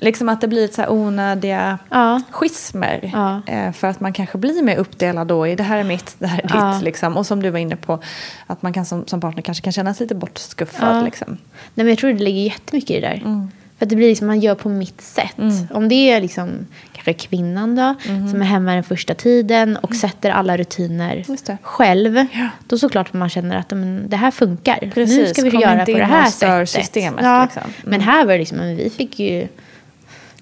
liksom 0.00 0.28
att 0.28 0.40
det 0.40 0.48
blir 0.48 0.68
så 0.68 0.82
här 0.82 0.90
onödiga 0.92 1.78
Ja. 1.90 2.22
schismer. 2.30 3.10
Ja. 3.14 3.40
Eh, 3.52 3.72
för 3.72 3.88
att 3.88 4.00
man 4.00 4.12
kanske 4.12 4.38
blir 4.38 4.62
mer 4.62 4.76
uppdelad 4.76 5.26
då 5.26 5.46
i 5.46 5.54
det 5.54 5.62
här 5.62 5.78
är 5.78 5.84
mitt, 5.84 6.16
det 6.18 6.26
här 6.26 6.38
är 6.44 6.50
Ja. 6.54 6.72
ditt. 6.74 6.82
Liksom. 6.82 7.16
Och 7.16 7.26
som 7.26 7.42
du 7.42 7.50
var 7.50 7.58
inne 7.58 7.76
på, 7.76 7.98
att 8.46 8.62
man 8.62 8.72
kan 8.72 8.84
som, 8.86 9.06
som 9.06 9.20
partner 9.20 9.42
kanske 9.42 9.64
kan 9.64 9.72
känna 9.72 9.94
sig 9.94 10.04
lite 10.04 10.14
bortskuffad. 10.14 11.04
Liksom. 11.04 11.28
Nej, 11.30 11.38
men 11.84 11.88
jag 11.88 11.98
tror 11.98 12.12
det 12.12 12.22
ligger 12.24 12.40
jättemycket 12.40 12.90
i 12.90 13.00
det 13.00 13.06
där. 13.08 13.22
Mm. 13.24 13.48
För 13.78 13.86
att 13.86 13.90
det 13.90 13.96
blir 13.96 14.08
liksom, 14.08 14.26
man 14.26 14.40
gör 14.40 14.54
på 14.54 14.68
mitt 14.68 15.00
sätt. 15.00 15.36
Om 15.70 15.88
det 15.88 16.10
är 16.10 16.20
liksom, 16.20 16.66
kanske 16.92 17.12
kvinnan 17.12 17.74
då, 17.76 17.94
Mm. 18.08 18.28
som 18.30 18.40
är 18.42 18.46
hemma 18.46 18.74
den 18.74 18.82
första 18.84 19.14
tiden 19.14 19.76
och 19.76 19.94
sätter 19.94 20.30
alla 20.30 20.56
rutiner 20.56 21.24
själv. 21.62 22.16
Ja. 22.32 22.48
Då 22.66 22.78
såklart 22.78 23.12
man 23.12 23.28
känner 23.28 23.56
att 23.56 23.70
men, 23.70 24.08
det 24.08 24.16
här 24.16 24.30
funkar. 24.30 24.78
nu 24.82 24.90
Precis, 24.90 25.30
ska 25.30 25.42
vi 25.42 25.50
kom 25.50 25.60
göra 25.60 25.84
på 25.86 25.92
det 25.92 26.04
här 26.04 26.30
sättet. 26.30 26.68
systemet, 26.68 27.24
Ja. 27.24 27.42
liksom. 27.44 27.62
Mm. 27.62 27.74
Men 27.84 28.00
här 28.00 28.24
var 28.26 28.32
det 28.32 28.38
liksom, 28.38 28.58
men 28.58 28.76
vi 28.76 28.90
fick 28.90 29.18
ju 29.18 29.48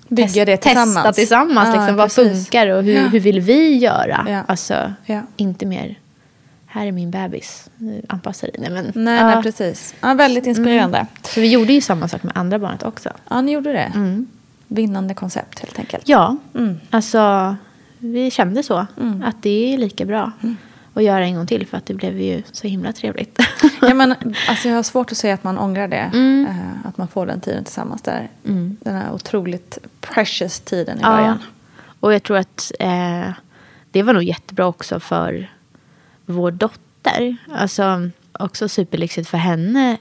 Bygga 0.08 0.44
det 0.44 0.56
tillsammans. 0.56 0.94
testa 0.94 1.12
tillsammans. 1.12 1.68
Ja, 1.74 1.80
liksom, 1.80 1.96
vad 1.96 2.06
precis. 2.14 2.44
funkar 2.48 2.66
och 2.68 2.82
hur, 2.82 2.94
Ja. 2.94 3.00
hur 3.08 3.20
vill 3.20 3.40
vi 3.40 3.76
göra? 3.76 4.26
Ja. 4.28 4.42
Alltså, 4.46 4.92
inte 5.36 5.66
mer, 5.66 5.94
här 6.74 6.86
är 6.86 6.92
min 6.92 7.10
bebis, 7.10 7.70
anpassa 8.08 8.46
dig. 8.46 8.56
Nej, 8.58 8.70
men, 8.70 8.92
Nej, 9.04 9.16
ja. 9.18 9.26
nej, 9.26 9.42
precis. 9.42 9.94
Ja, 10.00 10.14
väldigt 10.14 10.46
inspirerande. 10.46 11.06
Så 11.22 11.40
vi 11.40 11.52
gjorde 11.52 11.72
ju 11.72 11.80
samma 11.80 12.08
sak 12.08 12.22
med 12.22 12.32
andra 12.36 12.58
barnet 12.58 12.82
också. 12.82 13.10
Ja, 13.28 13.40
ni 13.40 13.52
gjorde 13.52 13.72
det. 13.72 13.92
Vinnande 14.68 15.14
koncept 15.14 15.58
helt 15.58 15.78
enkelt. 15.78 16.08
Ja, 16.08 16.36
Mm. 16.54 16.76
alltså 16.90 17.56
vi 17.98 18.30
kände 18.30 18.62
så. 18.62 18.86
Att 19.24 19.42
det 19.42 19.74
är 19.74 19.78
lika 19.78 20.04
bra 20.04 20.32
Mm. 20.42 20.56
att 20.94 21.02
göra 21.04 21.24
en 21.24 21.34
gång 21.36 21.46
till 21.46 21.66
för 21.66 21.76
att 21.76 21.86
det 21.86 21.94
blev 21.94 22.20
ju 22.20 22.42
så 22.52 22.68
himla 22.68 22.92
trevligt. 22.92 23.38
Ja, 23.80 23.94
men, 23.94 24.14
alltså, 24.48 24.68
jag 24.68 24.76
har 24.76 24.82
svårt 24.82 25.12
att 25.12 25.18
säga 25.18 25.34
att 25.34 25.44
man 25.44 25.58
ångrar 25.58 25.88
det. 25.88 26.10
Mm. 26.14 26.46
Eh, 26.50 26.88
att 26.88 26.98
man 26.98 27.08
får 27.08 27.26
den 27.26 27.40
tiden 27.40 27.64
tillsammans 27.64 28.02
där. 28.02 28.28
Den 28.82 28.94
här 28.94 29.12
otroligt 29.12 29.78
precious 30.00 30.60
tiden 30.60 30.98
i 30.98 31.00
Ja. 31.02 31.16
början. 31.16 31.38
Och 32.00 32.14
jag 32.14 32.22
tror 32.22 32.36
att 32.36 32.72
eh, 32.80 33.30
det 33.90 34.02
var 34.02 34.12
nog 34.12 34.22
jättebra 34.22 34.66
också 34.66 35.00
för 35.00 35.50
vår 36.26 36.50
dotter. 36.50 37.36
Alltså 37.54 38.10
också 38.32 38.68
superlyxigt 38.68 39.28
för 39.28 39.38
henne. 39.38 39.96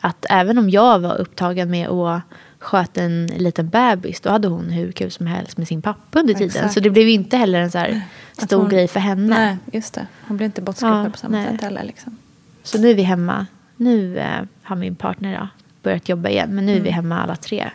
Att 0.00 0.26
även 0.30 0.58
om 0.58 0.70
jag 0.70 0.98
var 0.98 1.16
upptagen 1.20 1.70
med 1.70 1.88
att 1.88 2.22
sköta 2.58 3.02
en 3.02 3.26
liten 3.26 3.68
bebis. 3.68 4.20
Då 4.20 4.30
hade 4.30 4.48
hon 4.48 4.70
hur 4.70 4.92
kul 4.92 5.10
som 5.10 5.26
helst 5.26 5.56
med 5.58 5.68
sin 5.68 5.82
pappa 5.82 6.20
under 6.20 6.34
tiden. 6.34 6.46
Exakt. 6.48 6.74
Så 6.74 6.80
det 6.80 6.90
blev 6.90 7.08
inte 7.08 7.36
heller 7.36 7.60
en 7.60 7.70
så 7.70 7.78
här 7.78 8.00
stor 8.32 8.60
hon- 8.60 8.68
grej 8.68 8.88
för 8.88 9.00
henne. 9.00 9.28
Nej, 9.38 9.56
just 9.72 9.94
det. 9.94 10.06
Hon 10.28 10.36
blir 10.36 10.44
inte 10.46 10.62
bortskuffad 10.62 11.06
Ja, 11.06 11.10
på 11.10 11.18
samma 11.18 11.36
nej. 11.36 11.46
sätt 11.52 11.60
heller. 11.60 11.82
Liksom. 11.84 12.16
Så 12.62 12.78
nu 12.80 12.90
är 12.90 12.94
vi 12.94 13.02
hemma. 13.02 13.46
Nu 13.76 14.18
eh, 14.18 14.42
har 14.62 14.76
min 14.76 14.96
partner 14.96 15.38
då, 15.40 15.48
börjat 15.82 16.08
jobba 16.08 16.28
igen. 16.28 16.54
Men 16.54 16.66
nu 16.66 16.72
är 16.72 16.80
vi 16.80 16.88
Mm. 16.88 16.94
hemma 16.94 17.22
alla 17.22 17.36
tre. 17.36 17.70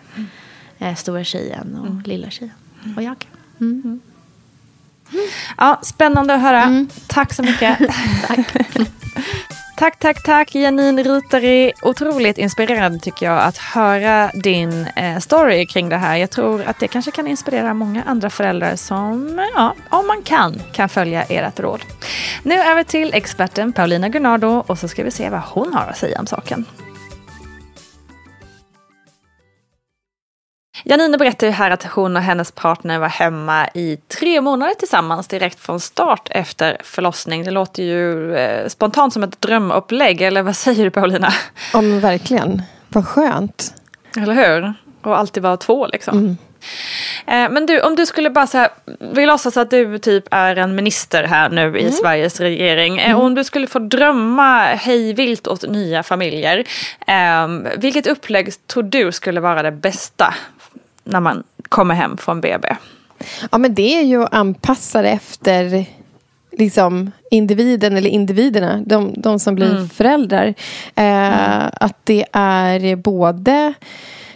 Eh, 0.77 0.96
stora 0.96 1.24
tjejen 1.24 1.75
och 1.75 2.08
lilla 2.08 2.30
tjejen. 2.30 2.54
Och 2.96 3.04
jag. 3.04 3.27
Mm. 3.60 4.00
Ja, 5.58 5.80
spännande 5.82 6.34
att 6.34 6.42
höra. 6.42 6.64
Mm. 6.64 6.90
Tack 7.08 7.34
så 7.34 7.44
mycket. 7.44 7.78
tack. 8.28 8.40
tack, 9.78 10.00
tack, 10.00 10.24
tack 10.24 10.56
Janine 10.56 11.04
Rutari. 11.04 11.72
Otroligt 11.82 12.38
inspirerande 12.38 13.00
tycker 13.00 13.26
jag 13.26 13.40
att 13.44 13.58
höra 13.58 14.32
din 14.34 14.88
eh, 14.96 15.20
story 15.20 15.66
kring 15.66 15.90
det 15.90 15.98
här. 15.98 16.16
Jag 16.18 16.32
tror 16.32 16.64
att 16.64 16.80
det 16.80 16.88
kanske 16.88 17.12
kan 17.12 17.28
inspirera 17.28 17.74
många 17.74 18.04
andra 18.04 18.30
föräldrar 18.30 18.76
som, 18.76 19.40
ja, 19.56 19.76
om 19.90 20.08
man 20.08 20.22
kan, 20.24 20.62
kan 20.72 20.90
följa 20.90 21.24
ert 21.24 21.60
råd. 21.60 21.82
Nu 22.44 22.56
över 22.60 22.84
till 22.84 23.14
experten 23.14 23.74
Paulina 23.74 24.10
Gunnardo 24.10 24.64
och 24.68 24.80
så 24.80 24.88
ska 24.88 25.04
vi 25.04 25.12
se 25.12 25.30
vad 25.30 25.42
hon 25.42 25.74
har 25.74 25.86
att 25.88 25.98
säga 25.98 26.20
om 26.20 26.28
saken. 26.28 26.66
Janine 30.89 31.17
berättar 31.17 31.48
ju 31.48 31.53
här 31.53 31.72
att 31.72 31.84
hon 31.84 32.15
och 32.15 32.22
hennes 32.22 32.51
partner 32.51 33.00
var 33.00 33.08
hemma 33.08 33.67
i 33.74 33.98
tre 34.20 34.41
månader 34.41 34.74
tillsammans 34.74 35.27
direkt 35.27 35.60
från 35.60 35.79
start 35.79 36.27
efter 36.32 36.77
förlossning. 36.84 37.44
Det 37.44 37.51
låter 37.51 37.84
ju 37.84 38.36
eh, 38.36 38.67
spontant 38.67 39.13
som 39.13 39.24
ett 39.24 39.41
drömupplägg, 39.41 40.22
eller 40.22 40.41
vad 40.41 40.56
säger 40.65 40.84
du 40.84 40.91
Paulina? 40.91 41.34
Ja 41.74 41.82
men 41.82 42.00
verkligen. 42.00 42.62
Vad 42.89 43.08
skönt. 43.08 43.74
Eller 44.22 44.34
hur? 44.34 44.74
Och 45.01 45.17
alltid 45.20 45.44
vara 45.44 45.58
två 45.58 45.88
liksom. 45.88 46.38
Eh, 47.27 47.50
Men 47.50 47.65
du, 47.65 47.82
om 47.82 47.96
du 47.96 48.06
skulle 48.06 48.29
bara 48.29 48.48
här, 48.53 48.70
vi 49.13 49.25
låtsas 49.25 49.58
att 49.58 49.70
du 49.70 49.98
typ 50.00 50.24
är 50.32 50.56
en 50.56 50.75
minister 50.75 51.24
här 51.24 51.50
nu 51.50 51.79
i 51.79 51.91
Sveriges 51.91 52.39
regering. 52.39 53.00
Eh, 53.00 53.20
Om 53.20 53.36
du 53.36 53.44
skulle 53.44 53.67
få 53.67 53.79
drömma 53.79 54.63
hej 54.65 55.13
vilt 55.13 55.48
åt 55.48 55.62
nya 55.70 56.03
familjer. 56.03 56.63
Eh, 57.08 57.48
vilket 57.77 58.08
upplägg 58.08 58.67
tror 58.67 58.84
du 58.84 59.12
skulle 59.12 59.39
vara 59.39 59.63
det 59.63 59.72
bästa 59.72 60.34
när 61.10 61.20
man 61.20 61.44
kommer 61.70 61.96
hem 61.96 62.18
från 62.18 62.42
BB? 62.42 62.76
Ja 63.52 63.58
men 63.58 63.74
det 63.74 64.00
är 64.00 64.04
ju 64.04 64.24
att 64.24 64.34
anpassa 64.34 65.02
det 65.02 65.10
efter 65.10 65.86
liksom 66.52 67.12
individen 67.32 67.98
eller 67.98 68.10
individerna, 68.10 68.84
de, 68.86 69.14
de 69.18 69.40
som 69.40 69.56
blir 69.56 69.88
föräldrar. 69.88 70.54
Eh, 70.96 71.66
Att 71.74 71.98
det 72.04 72.26
är 72.32 72.96
både 72.96 73.74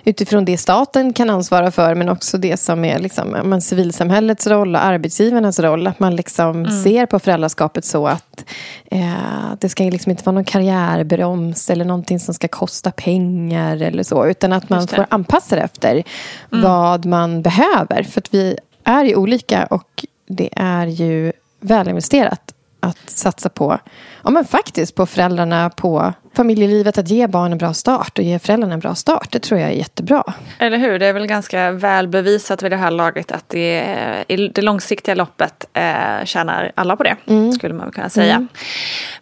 utifrån 0.04 0.46
det 0.46 0.58
staten 0.58 1.14
kan 1.14 1.30
ansvara 1.30 1.72
för 1.72 1.96
men 1.96 2.10
också 2.10 2.38
det 2.38 2.58
som 2.58 2.86
är 2.86 3.00
liksom, 3.00 3.30
men 3.30 3.62
civilsamhällets 3.62 4.48
roll 4.48 4.76
och 4.76 4.84
arbetsgivarnas 4.84 5.60
roll. 5.60 5.88
Att 5.88 6.00
man 6.00 6.16
liksom 6.16 6.66
ser 6.84 7.06
på 7.06 7.20
föräldraskapet 7.20 7.86
så 7.86 8.08
att 8.08 8.46
eh, 8.92 9.54
det 9.60 9.70
ska 9.70 9.84
liksom 9.84 10.10
inte 10.10 10.24
vara 10.24 10.34
någon 10.34 10.46
karriärbroms 10.46 11.70
eller 11.70 11.86
någonting 11.86 12.20
som 12.20 12.34
ska 12.34 12.48
kosta 12.48 12.92
pengar 12.92 13.82
eller 13.82 14.04
så. 14.04 14.26
Utan 14.26 14.54
att 14.54 14.70
man 14.70 14.88
får 14.88 15.06
anpassa 15.10 15.56
det 15.56 15.62
efter 15.62 16.04
vad 16.50 17.06
man 17.06 17.42
behöver. 17.42 18.04
För 18.04 18.22
att 18.22 18.34
vi 18.34 18.58
är 18.84 19.04
ju 19.06 19.16
olika 19.16 19.66
och 19.66 20.06
det 20.28 20.50
är 20.56 20.88
ju 20.88 21.32
välinvesterat 21.60 22.54
att 22.80 23.10
satsa 23.10 23.50
på, 23.50 23.80
ja 24.24 24.30
men 24.30 24.46
faktiskt 24.46 24.96
på 24.96 25.06
föräldrarna, 25.06 25.70
på 25.70 26.14
familjelivet, 26.34 26.98
att 26.98 27.10
ge 27.10 27.28
barnen 27.28 27.52
en 27.52 27.58
bra 27.58 27.74
start 27.74 28.20
och 28.20 28.24
ge 28.24 28.40
föräldrarna 28.40 28.74
en 28.74 28.80
bra 28.80 28.96
start. 28.96 29.28
Det 29.32 29.40
tror 29.40 29.60
jag 29.60 29.70
är 29.70 29.74
jättebra. 29.74 30.24
Eller 30.60 30.78
hur? 30.78 31.00
Det 31.00 31.06
är 31.06 31.14
väl 31.14 31.28
ganska 31.28 31.72
väl 31.72 32.08
bevisat 32.08 32.64
vid 32.64 32.72
det 32.72 32.78
här 32.78 32.92
laget 32.92 33.32
att 33.32 33.50
det, 33.50 34.26
i 34.28 34.48
det 34.48 34.62
långsiktiga 34.62 35.16
loppet 35.16 35.66
eh, 35.74 36.26
tjänar 36.26 36.72
alla 36.76 36.96
på 36.96 37.04
det. 37.04 37.16
Skulle 37.56 37.74
man 37.74 37.92
kunna 37.92 38.10
säga. 38.10 38.48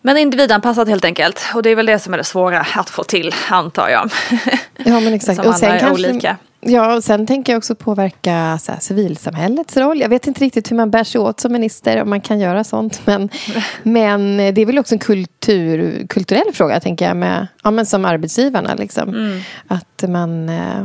Men 0.02 0.18
individanpassat 0.18 0.88
helt 0.88 1.06
enkelt. 1.06 1.46
Och 1.56 1.64
det 1.64 1.70
är 1.70 1.76
väl 1.76 1.86
det 1.86 2.00
som 2.00 2.14
är 2.14 2.18
det 2.18 2.24
svåra 2.24 2.66
att 2.76 2.90
få 2.90 3.04
till, 3.04 3.36
antar 3.50 3.90
jag. 3.90 4.12
Ja 4.84 5.00
men 5.00 5.14
exakt. 5.14 5.44
Som 5.44 5.54
alla 5.54 5.68
är 5.68 5.94
olika. 5.94 6.38
Ja, 6.62 6.96
och 6.96 7.04
sen 7.04 7.28
tänker 7.28 7.54
jag 7.54 7.58
också 7.58 7.76
påverka 7.76 8.60
så 8.62 8.72
här, 8.72 8.80
civilsamhällets 8.80 9.78
roll. 9.78 10.02
Jag 10.02 10.10
vet 10.10 10.28
inte 10.28 10.42
riktigt 10.42 10.72
hur 10.72 10.76
man 10.76 10.92
bär 10.92 11.04
sig 11.04 11.22
åt 11.22 11.40
som 11.40 11.52
minister, 11.52 12.02
om 12.02 12.10
man 12.10 12.22
kan 12.22 12.40
göra 12.40 12.64
sånt. 12.64 13.02
Men, 13.06 13.30
men 13.84 14.38
det 14.38 14.62
är 14.62 14.66
väl 14.66 14.80
också 14.80 14.96
en 14.96 15.00
kultur, 15.00 16.06
kulturell 16.10 16.54
fråga, 16.54 16.80
tänker 16.80 16.99
jag, 17.06 17.18
med, 17.18 17.48
ja, 17.64 17.72
men 17.72 17.86
som 17.86 18.06
arbetsgivarna. 18.06 18.76
Liksom. 18.76 19.10
Mm. 19.10 19.42
Att, 19.68 20.04
man, 20.08 20.50
eh, 20.50 20.84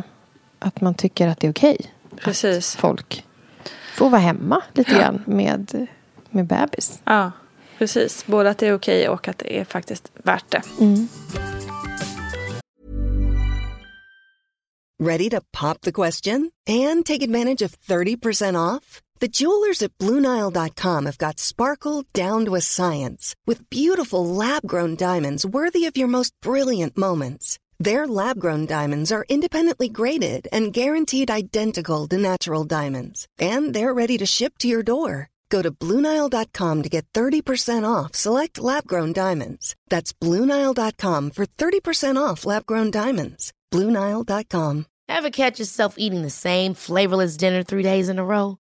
att 0.59 0.80
man 0.80 0.94
tycker 0.94 1.28
att 1.28 1.40
det 1.40 1.47
är 1.47 1.50
okej. 1.50 1.76
Precis. 2.16 2.75
Att 2.75 2.80
folk 2.80 3.25
får 3.94 4.11
vara 4.11 4.21
hemma 4.21 4.62
lite 4.73 4.94
grann 4.94 5.23
med, 5.26 5.88
med 6.30 6.47
bebis. 6.47 7.00
Ja, 7.04 7.33
precis. 7.78 8.26
Både 8.26 8.50
att 8.50 8.59
det 8.59 8.66
är 8.66 8.75
okej 8.75 9.09
och 9.09 9.28
att 9.28 9.38
det 9.38 9.61
är 9.61 9.64
faktiskt 9.64 10.11
värt 10.23 10.44
det. 10.49 10.62
Ready 15.02 15.30
to 15.30 15.40
pop 15.52 15.80
the 15.80 15.92
question 15.92 16.50
and 16.68 17.06
take 17.06 17.25
advantage 17.25 17.62
of 17.62 17.76
30% 17.88 18.76
off? 18.76 19.03
The 19.21 19.28
jewelers 19.28 19.80
at 19.83 19.97
BlueNile.com 19.99 21.06
have 21.06 21.18
got 21.18 21.40
sparkle 21.40 22.04
down 22.12 22.44
to 22.44 22.56
a 22.56 22.61
science 22.61 23.35
with 23.47 23.71
beautiful 23.71 24.26
lab 24.26 24.66
grown 24.66 24.97
diamonds 24.97 25.47
worthy 25.47 25.87
of 25.87 25.97
your 25.97 26.09
most 26.09 26.35
brilliant 26.42 26.97
moments. 26.97 27.59
Their 27.78 28.06
lab 28.06 28.38
grown 28.38 28.66
diamonds 28.66 29.11
are 29.12 29.25
independently 29.28 29.88
graded 29.88 30.47
and 30.52 30.73
guaranteed 30.73 31.30
identical 31.30 32.06
to 32.09 32.18
natural 32.18 32.64
diamonds, 32.64 33.26
and 33.38 33.73
they're 33.75 33.94
ready 33.94 34.18
to 34.18 34.26
ship 34.26 34.59
to 34.59 34.68
your 34.68 34.83
door. 34.83 35.30
Go 35.49 35.62
to 35.62 35.71
BlueNile.com 35.71 36.83
to 36.83 36.88
get 36.88 37.06
30% 37.12 37.85
off 37.88 38.14
select 38.14 38.59
lab 38.59 38.87
grown 38.87 39.12
diamonds. 39.12 39.76
That's 39.88 40.12
BlueNile.com 40.12 41.30
for 41.30 41.47
30% 41.47 42.16
off 42.16 42.44
lab 42.44 42.66
grown 42.66 42.90
diamonds. 42.90 43.52
BlueNile.com. 43.73 44.87
Ever 45.09 45.30
catch 45.30 45.59
yourself 45.59 45.94
eating 45.99 46.23
the 46.23 46.30
same 46.30 46.75
flavorless 46.75 47.37
dinner 47.37 47.62
three 47.62 47.83
days 47.83 48.09
in 48.09 48.18
a 48.18 48.25
row? 48.25 48.59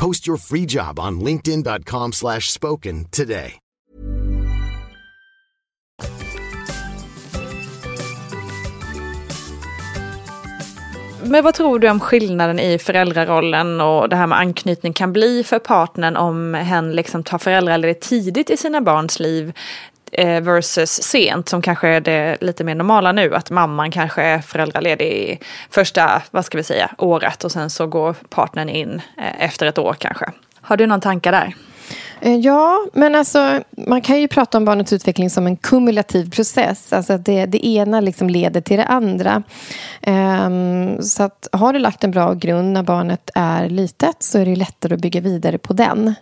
Post 0.00 0.28
your 0.28 0.38
free 0.38 0.66
job 0.66 0.98
on 0.98 1.20
linkedin.com 1.20 2.12
slash 2.12 2.40
spoken 2.40 3.04
today. 3.10 3.58
Men 11.22 11.44
vad 11.44 11.54
tror 11.54 11.78
du 11.78 11.90
om 11.90 12.00
skillnaden 12.00 12.58
i 12.58 12.78
föräldrarollen 12.78 13.80
och 13.80 14.08
det 14.08 14.16
här 14.16 14.26
med 14.26 14.38
anknytning 14.38 14.92
kan 14.92 15.12
bli 15.12 15.44
för 15.44 15.58
partnern 15.58 16.16
om 16.16 16.54
hen 16.54 16.92
liksom 16.92 17.24
tar 17.24 17.38
föräldraledigt 17.38 18.08
tidigt 18.08 18.50
i 18.50 18.56
sina 18.56 18.80
barns 18.80 19.20
liv 19.20 19.52
Eh, 20.12 20.40
versus 20.40 21.02
sent 21.02 21.48
som 21.48 21.62
kanske 21.62 21.88
är 21.88 22.00
det 22.00 22.36
lite 22.40 22.64
mer 22.64 22.74
normala 22.74 23.12
nu 23.12 23.34
att 23.34 23.50
mamman 23.50 23.90
kanske 23.90 24.22
är 24.22 24.38
föräldraledig 24.38 25.06
i 25.06 25.38
första, 25.70 26.22
vad 26.30 26.44
ska 26.44 26.58
vi 26.58 26.64
säga, 26.64 26.90
året 26.98 27.44
och 27.44 27.52
sen 27.52 27.70
så 27.70 27.86
går 27.86 28.14
partnern 28.28 28.68
in 28.68 29.02
eh, 29.18 29.44
efter 29.44 29.66
ett 29.66 29.78
år 29.78 29.96
kanske. 29.98 30.26
Har 30.60 30.76
du 30.76 30.86
någon 30.86 31.00
tankar 31.00 31.32
där? 31.32 31.54
Eh, 32.20 32.36
Ja, 32.36 32.86
men 32.92 33.14
alltså, 33.14 33.60
man 33.86 34.00
kan 34.00 34.20
ju 34.20 34.28
prata 34.28 34.58
om 34.58 34.64
barnets 34.64 34.92
utveckling 34.92 35.30
som 35.30 35.46
en 35.46 35.56
kumulativ 35.56 36.30
process. 36.30 36.92
Alltså 36.92 37.12
att 37.12 37.24
det, 37.24 37.46
det 37.46 37.66
ena 37.66 38.00
liksom 38.00 38.30
leder 38.30 38.60
till 38.60 38.76
det 38.76 38.84
andra. 38.84 39.42
Ehm, 40.02 41.02
så 41.02 41.22
att 41.22 41.48
har 41.52 41.72
du 41.72 41.78
lagt 41.78 42.04
en 42.04 42.10
bra 42.10 42.34
grund 42.34 42.72
när 42.72 42.82
barnet 42.82 43.30
är 43.34 43.68
litet 43.68 44.22
så 44.22 44.38
är 44.38 44.44
det 44.44 44.56
lättare 44.56 44.94
att 44.94 45.00
bygga 45.00 45.20
vidare 45.20 45.58
på 45.58 45.72
den. 45.72 46.14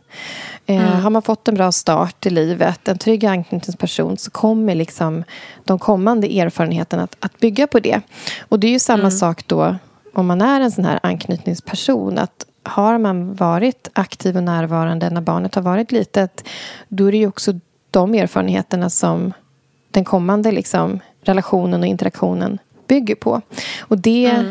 Eh, 0.67 0.81
Har 0.81 1.11
man 1.11 1.23
fått 1.23 1.49
en 1.49 1.55
bra 1.55 1.73
start 1.73 2.27
i 2.27 2.31
livet, 2.31 2.89
en 2.89 2.99
trygg 2.99 3.25
anknytningsperson 3.25 4.17
så 4.17 4.31
kommer 4.31 4.75
liksom 4.75 5.25
de 5.65 5.79
kommande 5.79 6.27
erfarenheterna 6.41 7.03
att, 7.03 7.17
att 7.21 7.41
bygga 7.41 7.67
på 7.67 7.81
det. 7.81 8.01
Och 8.49 8.61
det 8.61 8.67
är 8.67 8.73
ju 8.73 8.79
samma 8.79 9.11
sak 9.11 9.47
då 9.47 9.77
om 10.15 10.27
man 10.27 10.41
är 10.43 10.61
en 10.61 10.71
sån 10.71 10.85
här 10.85 11.01
anknytningsperson. 11.03 12.19
att 12.19 12.45
har 12.69 12.99
man 12.99 13.35
varit 13.35 13.89
aktiv 13.93 14.37
och 14.37 14.43
närvarande 14.43 15.11
när 15.11 15.21
barnet 15.21 15.55
har 15.55 15.63
varit 15.63 15.93
litet 15.93 16.45
då 16.89 17.07
är 17.07 17.13
det 17.13 17.19
ju 17.19 17.27
också 17.29 17.53
de 17.91 18.15
erfarenheterna 18.15 18.91
som 18.91 19.33
den 19.91 20.05
kommande 20.05 20.53
liksom, 20.53 21.01
relationen 21.23 21.81
och 21.81 21.87
interaktionen 21.87 22.59
bygger 22.89 23.15
på. 23.15 23.41
Och 23.81 23.99
det 23.99 24.45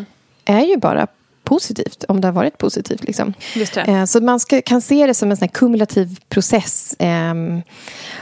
är 0.45 0.61
ju 0.61 0.77
bara 0.77 1.07
positivt, 1.43 2.03
om 2.07 2.21
det 2.21 2.27
har 2.27 2.33
varit 2.33 2.57
positivt. 2.57 3.03
Liksom. 3.03 3.33
Just 3.55 3.73
det. 3.73 3.81
Eh, 3.81 4.05
Så 4.05 4.21
man 4.21 4.39
ska, 4.39 4.61
kan 4.61 4.81
se 4.81 5.07
det 5.07 5.13
som 5.13 5.31
en 5.31 5.37
sån 5.37 5.47
kumulativ 5.47 6.19
process. 6.29 6.95
Ehm, 6.99 7.61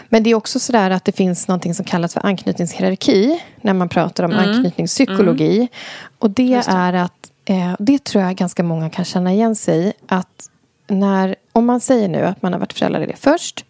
Men 0.10 0.24
det 0.24 0.30
är 0.30 0.36
också 0.36 0.60
så 0.60 0.72
där 0.72 0.90
att 0.92 1.06
det 1.06 1.12
finns 1.12 1.48
något 1.48 1.76
som 1.76 1.86
kallas 1.86 2.14
för 2.14 2.26
anknytningshierarki 2.26 3.42
när 3.62 3.74
man 3.74 3.90
pratar 3.90 4.24
om 4.24 4.32
Mm. 4.32 4.50
anknytningspsykologi. 4.50 5.68
Och 6.20 6.30
det, 6.32 6.64
är 6.68 6.94
att, 6.94 7.32
eh, 7.46 7.76
det 7.80 8.04
tror 8.04 8.24
jag 8.24 8.36
ganska 8.36 8.64
många 8.64 8.90
kan 8.90 9.06
känna 9.06 9.34
igen 9.34 9.56
sig 9.56 9.88
i, 9.88 9.94
att 10.08 10.50
när, 10.88 11.36
om 11.52 11.66
man 11.66 11.80
säger 11.80 12.08
nu 12.08 12.26
att 12.26 12.42
man 12.42 12.54
har 12.54 12.60
varit 12.60 12.74
föräldraledig 12.74 13.18
först 13.18 13.66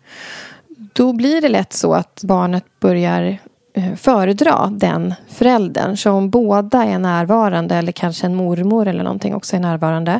då 0.93 1.13
blir 1.13 1.41
det 1.41 1.49
lätt 1.49 1.73
så 1.73 1.93
att 1.93 2.23
barnet 2.23 2.65
börjar 2.79 3.38
eh, 3.73 3.95
föredra 3.95 4.69
den 4.71 5.13
föräldern. 5.27 5.97
Så 5.97 6.11
om 6.11 6.29
båda 6.29 6.83
är 6.83 6.99
närvarande 6.99 7.75
eller 7.75 7.91
kanske 7.91 8.25
en 8.25 8.35
mormor 8.35 8.88
eller 8.88 9.03
någonting 9.03 9.35
också 9.35 9.55
är 9.55 9.59
närvarande 9.59 10.19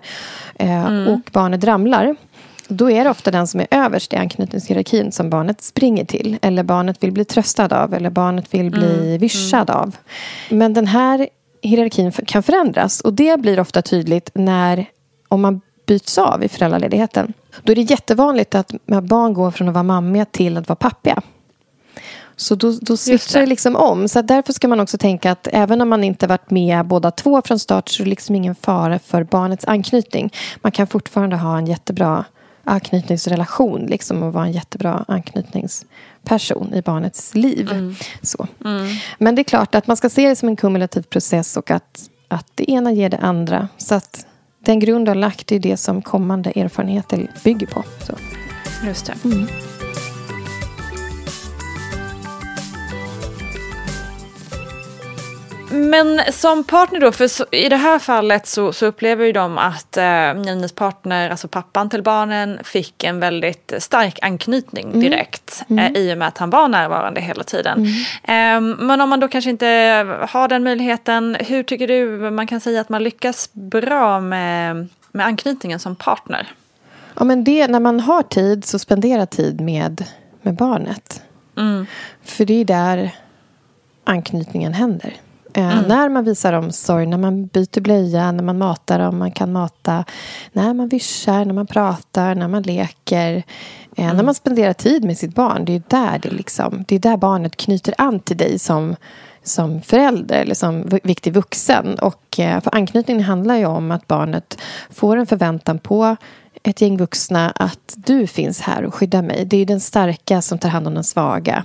eh, 0.56 1.08
och 1.08 1.20
barnet 1.32 1.64
ramlar 1.64 2.16
då 2.68 2.92
är 2.92 3.04
det 3.04 3.10
ofta 3.10 3.32
den 3.32 3.48
som 3.48 3.60
är 3.60 3.68
överst 3.72 4.14
i 4.14 4.16
anknytningshierarkin 4.16 5.12
som 5.12 5.30
barnet 5.30 5.62
springer 5.62 6.06
till. 6.06 6.38
Eller 6.42 6.64
barnet 6.64 7.04
vill 7.04 7.12
bli 7.12 7.26
tröstad 7.26 7.84
av. 7.84 7.94
Eller 7.94 8.10
barnet 8.10 8.54
vill 8.54 8.72
bli 8.72 9.18
vischad 9.18 9.70
av. 9.70 9.96
Men 10.50 10.74
den 10.74 10.88
här 10.88 11.30
hierarkin 11.68 12.12
kan 12.12 12.44
förändras. 12.44 13.02
Och 13.02 13.14
det 13.14 13.40
blir 13.40 13.60
ofta 13.60 13.82
tydligt 13.82 14.30
när 14.34 14.86
om 15.28 15.42
man 15.42 15.62
byts 15.86 16.18
av 16.18 16.44
i 16.44 16.48
föräldraledigheten. 16.48 17.34
Då 17.64 17.72
är 17.72 17.76
det 17.76 17.82
jättevanligt 17.82 18.56
att 18.56 18.72
barn 18.86 19.34
går 19.34 19.52
från 19.52 19.68
att 19.68 19.74
vara 19.74 19.84
mammiga 19.84 20.26
till 20.26 20.58
att 20.58 20.70
vara 20.70 20.76
pappiga. 20.76 21.22
Så 22.36 22.56
då, 22.56 22.72
då 22.82 22.98
switchar 22.98 23.40
det 23.40 23.46
liksom 23.46 23.76
om. 23.76 24.08
Så 24.08 24.22
därför 24.22 24.54
ska 24.54 24.68
man 24.68 24.80
också 24.80 24.98
tänka 24.98 25.32
att 25.32 25.48
även 25.52 25.82
om 25.82 25.90
man 25.90 26.04
inte 26.04 26.28
varit 26.28 26.52
med 26.52 26.86
båda 26.86 27.12
två 27.12 27.42
från 27.42 27.60
start 27.60 27.90
så 27.90 28.04
är 28.04 28.06
det 28.06 28.10
liksom 28.10 28.36
ingen 28.36 28.56
fara 28.56 29.00
för 29.00 29.24
barnets 29.24 29.66
anknytning. 29.66 30.34
Man 30.62 30.72
kan 30.72 30.88
fortfarande 30.88 31.36
ha 31.36 31.58
en 31.58 31.66
jättebra 31.66 32.26
anknytningsrelation 32.66 33.86
liksom, 33.86 34.24
och 34.24 34.34
vara 34.34 34.46
en 34.46 34.52
jättebra 34.52 35.06
anknytningsperson 35.08 36.74
i 36.74 36.82
barnets 36.82 37.36
liv. 37.36 37.96
Så. 38.22 38.48
Men 39.18 39.36
det 39.36 39.42
är 39.42 39.44
klart 39.44 39.76
att 39.76 39.88
man 39.88 39.98
ska 39.98 40.10
se 40.10 40.30
det 40.30 40.36
som 40.36 40.50
en 40.50 40.56
kumulativ 40.56 41.02
process 41.02 41.58
och 41.58 41.72
att, 41.72 42.10
att 42.28 42.48
det 42.56 42.72
ena 42.72 42.92
ger 42.92 43.10
det 43.10 43.18
andra. 43.18 43.68
Så 43.78 43.96
att 43.96 44.26
den 44.60 44.80
grund 44.80 45.06
du 45.06 45.10
har 45.10 45.16
lagt 45.16 45.52
är 45.52 45.60
det 45.60 45.78
som 45.78 46.02
kommande 46.02 46.52
erfarenheter 46.56 47.32
bygger 47.44 47.68
på. 47.68 47.84
Så. 48.02 48.14
Just 48.86 49.06
det. 49.06 49.14
Men 55.76 56.22
som 56.32 56.64
partner 56.64 57.00
då, 57.00 57.12
för 57.12 57.28
så, 57.28 57.46
i 57.52 57.70
det 57.70 57.76
här 57.76 58.00
fallet 58.00 58.48
så, 58.48 58.74
så 58.74 58.86
upplever 58.86 59.26
ju 59.26 59.32
de 59.32 59.58
att 59.58 59.98
eh, 59.98 60.34
Ninas 60.34 60.72
partner, 60.72 61.30
alltså 61.30 61.48
pappan 61.48 61.90
till 61.90 62.04
barnen, 62.04 62.60
fick 62.64 63.04
en 63.04 63.20
väldigt 63.20 63.74
stark 63.80 64.20
anknytning 64.22 65.00
direkt 65.00 65.64
eh, 65.70 65.92
i 66.02 66.14
och 66.14 66.18
med 66.18 66.28
att 66.28 66.38
han 66.38 66.50
var 66.50 66.68
närvarande 66.68 67.22
hela 67.22 67.44
tiden. 67.44 67.86
Eh, 68.24 68.62
men 68.62 69.02
om 69.02 69.10
man 69.10 69.20
då 69.20 69.28
kanske 69.28 69.50
inte 69.50 69.66
har 70.30 70.48
den 70.48 70.64
möjligheten, 70.64 71.38
hur 71.40 71.64
tycker 71.64 71.88
du 71.88 72.32
man 72.32 72.48
kan 72.48 72.62
säga 72.62 72.82
att 72.82 72.90
man 72.90 73.04
lyckas 73.04 73.50
bra 73.54 74.20
med, 74.20 74.88
med 75.12 75.26
anknytningen 75.26 75.80
som 75.80 75.96
partner? 75.96 76.52
Ja, 77.18 77.24
men 77.24 77.44
det, 77.44 77.68
när 77.68 77.80
man 77.80 78.00
har 78.00 78.24
tid 78.24 78.66
så 78.66 78.80
spendera 78.80 79.26
tid 79.26 79.62
med, 79.62 80.06
med 80.42 80.56
barnet. 80.56 81.22
Mm. 81.58 81.86
För 82.24 82.46
det 82.46 82.54
är 82.54 82.66
där 82.66 83.12
anknytningen 84.04 84.74
händer. 84.74 85.14
Eh, 85.58 85.72
Mm. 85.78 85.84
När 85.88 86.10
man 86.10 86.24
visar 86.24 86.54
omsorg, 86.54 87.06
när 87.06 87.18
man 87.18 87.46
byter 87.46 87.82
blöja, 87.82 88.32
när 88.32 88.44
man 88.44 88.58
matar 88.58 89.00
dem, 89.00 89.18
man 89.18 89.32
kan 89.32 89.52
mata, 89.52 90.06
när 90.54 90.74
man 90.74 90.88
vyssjar, 90.88 91.46
när 91.46 91.54
man 91.54 91.68
pratar, 91.68 92.36
när 92.36 92.48
man 92.48 92.62
leker. 92.64 93.44
Eh, 93.98 94.14
När 94.14 94.24
man 94.24 94.36
spenderar 94.36 94.74
tid 94.74 95.04
med 95.04 95.18
sitt 95.18 95.36
barn, 95.36 95.66
det 95.66 95.74
är 95.76 95.82
där, 95.88 96.20
det, 96.24 96.30
liksom, 96.30 96.84
det 96.88 96.96
är 96.96 97.00
där 97.00 97.18
barnet 97.18 97.56
knyter 97.58 97.94
an 97.98 98.20
till 98.20 98.38
dig 98.38 98.60
som, 98.60 98.96
som 99.44 99.82
förälder 99.82 100.42
eller 100.42 100.56
som 100.56 100.84
viktig 101.04 101.34
vuxen. 101.34 102.00
Och, 102.00 102.40
eh, 102.40 102.62
för 102.62 102.76
anknytningen 102.76 103.24
handlar 103.24 103.56
ju 103.56 103.66
om 103.66 103.92
att 103.92 104.08
barnet 104.08 104.58
får 104.90 105.18
en 105.18 105.26
förväntan 105.26 105.80
på 105.80 106.16
ett 106.68 106.82
gäng 106.82 106.98
vuxna 106.98 107.52
att 107.56 107.94
du 107.96 108.28
finns 108.28 108.62
här 108.62 108.84
och 108.86 108.94
skyddar 108.96 109.22
mig. 109.22 109.46
Det 109.46 109.58
är 109.58 109.66
den 109.66 109.80
starka 109.80 110.42
som 110.42 110.58
tar 110.60 110.70
hand 110.70 110.88
om 110.88 110.94
den 110.94 111.04
svaga. 111.04 111.64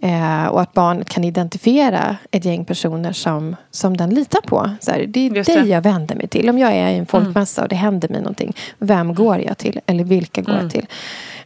Eh, 0.00 0.46
och 0.46 0.60
att 0.60 0.72
barnet 0.72 1.08
kan 1.08 1.24
identifiera 1.24 2.16
ett 2.30 2.44
gäng 2.44 2.64
personer 2.64 3.12
som, 3.12 3.56
som 3.70 3.96
den 3.96 4.10
litar 4.10 4.40
på. 4.40 4.70
Så 4.80 4.90
här, 4.90 5.06
det 5.06 5.20
är 5.26 5.30
Just 5.36 5.46
dig 5.46 5.62
det. 5.62 5.68
jag 5.68 5.82
vänder 5.82 6.14
mig 6.14 6.28
till. 6.28 6.50
Om 6.50 6.58
jag 6.58 6.72
är 6.72 6.88
i 6.90 6.96
en 6.96 7.06
folkmassa 7.06 7.62
och 7.62 7.68
det 7.68 7.76
händer 7.76 8.08
mig 8.08 8.20
någonting. 8.20 8.56
Vem 8.78 9.14
går 9.14 9.38
jag 9.38 9.58
till? 9.58 9.80
Eller 9.86 10.04
vilka 10.04 10.40
går 10.42 10.52
Mm. 10.52 10.62
jag 10.64 10.72
till? 10.72 10.86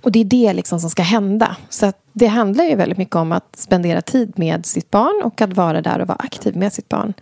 Och 0.03 0.13
det 0.13 0.21
är 0.21 0.25
det 0.25 0.53
liksom 0.53 0.81
som 0.81 0.91
ska 0.91 1.03
hända. 1.03 1.57
Så 1.69 1.93
det 2.13 2.27
handlar 2.27 2.65
ju 2.65 2.75
väldigt 2.77 2.99
mycket 2.99 3.17
om 3.17 3.33
att 3.33 3.57
spendera 3.57 4.01
tid 4.01 4.33
med 4.39 4.67
sitt 4.67 4.91
barn 4.91 5.23
och 5.25 5.41
att 5.41 5.53
vara 5.53 5.81
där 5.83 5.99
och 5.99 6.09
vara 6.09 6.19
aktiv 6.19 6.57
med 6.57 6.73
sitt 6.73 6.89
barn. 6.89 7.13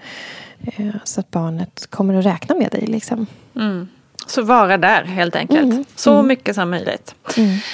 Eh, 0.61 0.87
Så 1.05 1.21
att 1.21 1.31
barnet 1.31 1.87
kommer 1.91 2.15
att 2.15 2.27
räkna 2.27 2.55
med 2.55 2.71
dig. 2.71 2.87
Liksom. 2.87 3.27
Mm. 3.57 3.89
Så 4.31 4.43
vara 4.43 4.77
där 4.77 5.05
helt 5.05 5.37
enkelt. 5.37 5.73
Mm. 5.73 5.85
Så 5.97 6.13
Mm. 6.15 6.27
mycket 6.27 6.55
som 6.55 6.71
möjligt. 6.71 7.15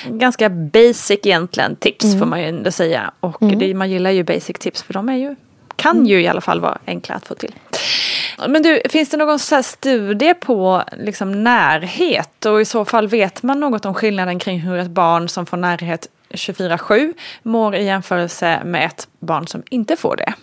Ganska 0.08 0.48
basic 0.48 1.18
egentligen 1.22 1.76
tips 1.76 2.04
Mm. 2.04 2.18
får 2.18 2.26
man 2.26 2.40
ju 2.40 2.46
ändå 2.48 2.70
säga. 2.70 3.10
Och 3.20 3.42
Mm. 3.42 3.58
det, 3.58 3.74
man 3.74 3.90
gillar 3.90 4.10
ju 4.10 4.22
basic 4.24 4.56
tips 4.58 4.82
för 4.82 4.92
de 4.94 5.08
är 5.08 5.16
ju, 5.16 5.36
kan 5.76 6.06
ju 6.06 6.20
i 6.22 6.28
alla 6.28 6.40
fall 6.40 6.60
vara 6.60 6.78
enkla 6.86 7.14
att 7.14 7.26
få 7.26 7.34
till. 7.34 7.54
Men 8.48 8.62
du, 8.62 8.80
finns 8.90 9.08
det 9.10 9.16
någon 9.16 9.38
så 9.38 9.62
studie 9.62 10.34
på 10.34 10.82
liksom 10.98 11.44
närhet? 11.44 12.46
Och 12.46 12.60
i 12.60 12.64
så 12.64 12.84
fall 12.84 13.08
vet 13.08 13.42
man 13.42 13.60
något 13.60 13.84
om 13.86 13.94
skillnaden 13.94 14.38
kring 14.38 14.60
hur 14.60 14.78
ett 14.78 14.90
barn 14.90 15.28
som 15.28 15.46
får 15.46 15.56
närhet 15.56 16.08
24-7 16.30 17.12
mår 17.42 17.74
i 17.74 17.84
jämförelse 17.84 18.60
med 18.64 18.84
ett 18.86 19.08
barn 19.20 19.46
som 19.46 19.62
inte 19.70 19.96
får 19.96 20.16
det? 20.16 20.34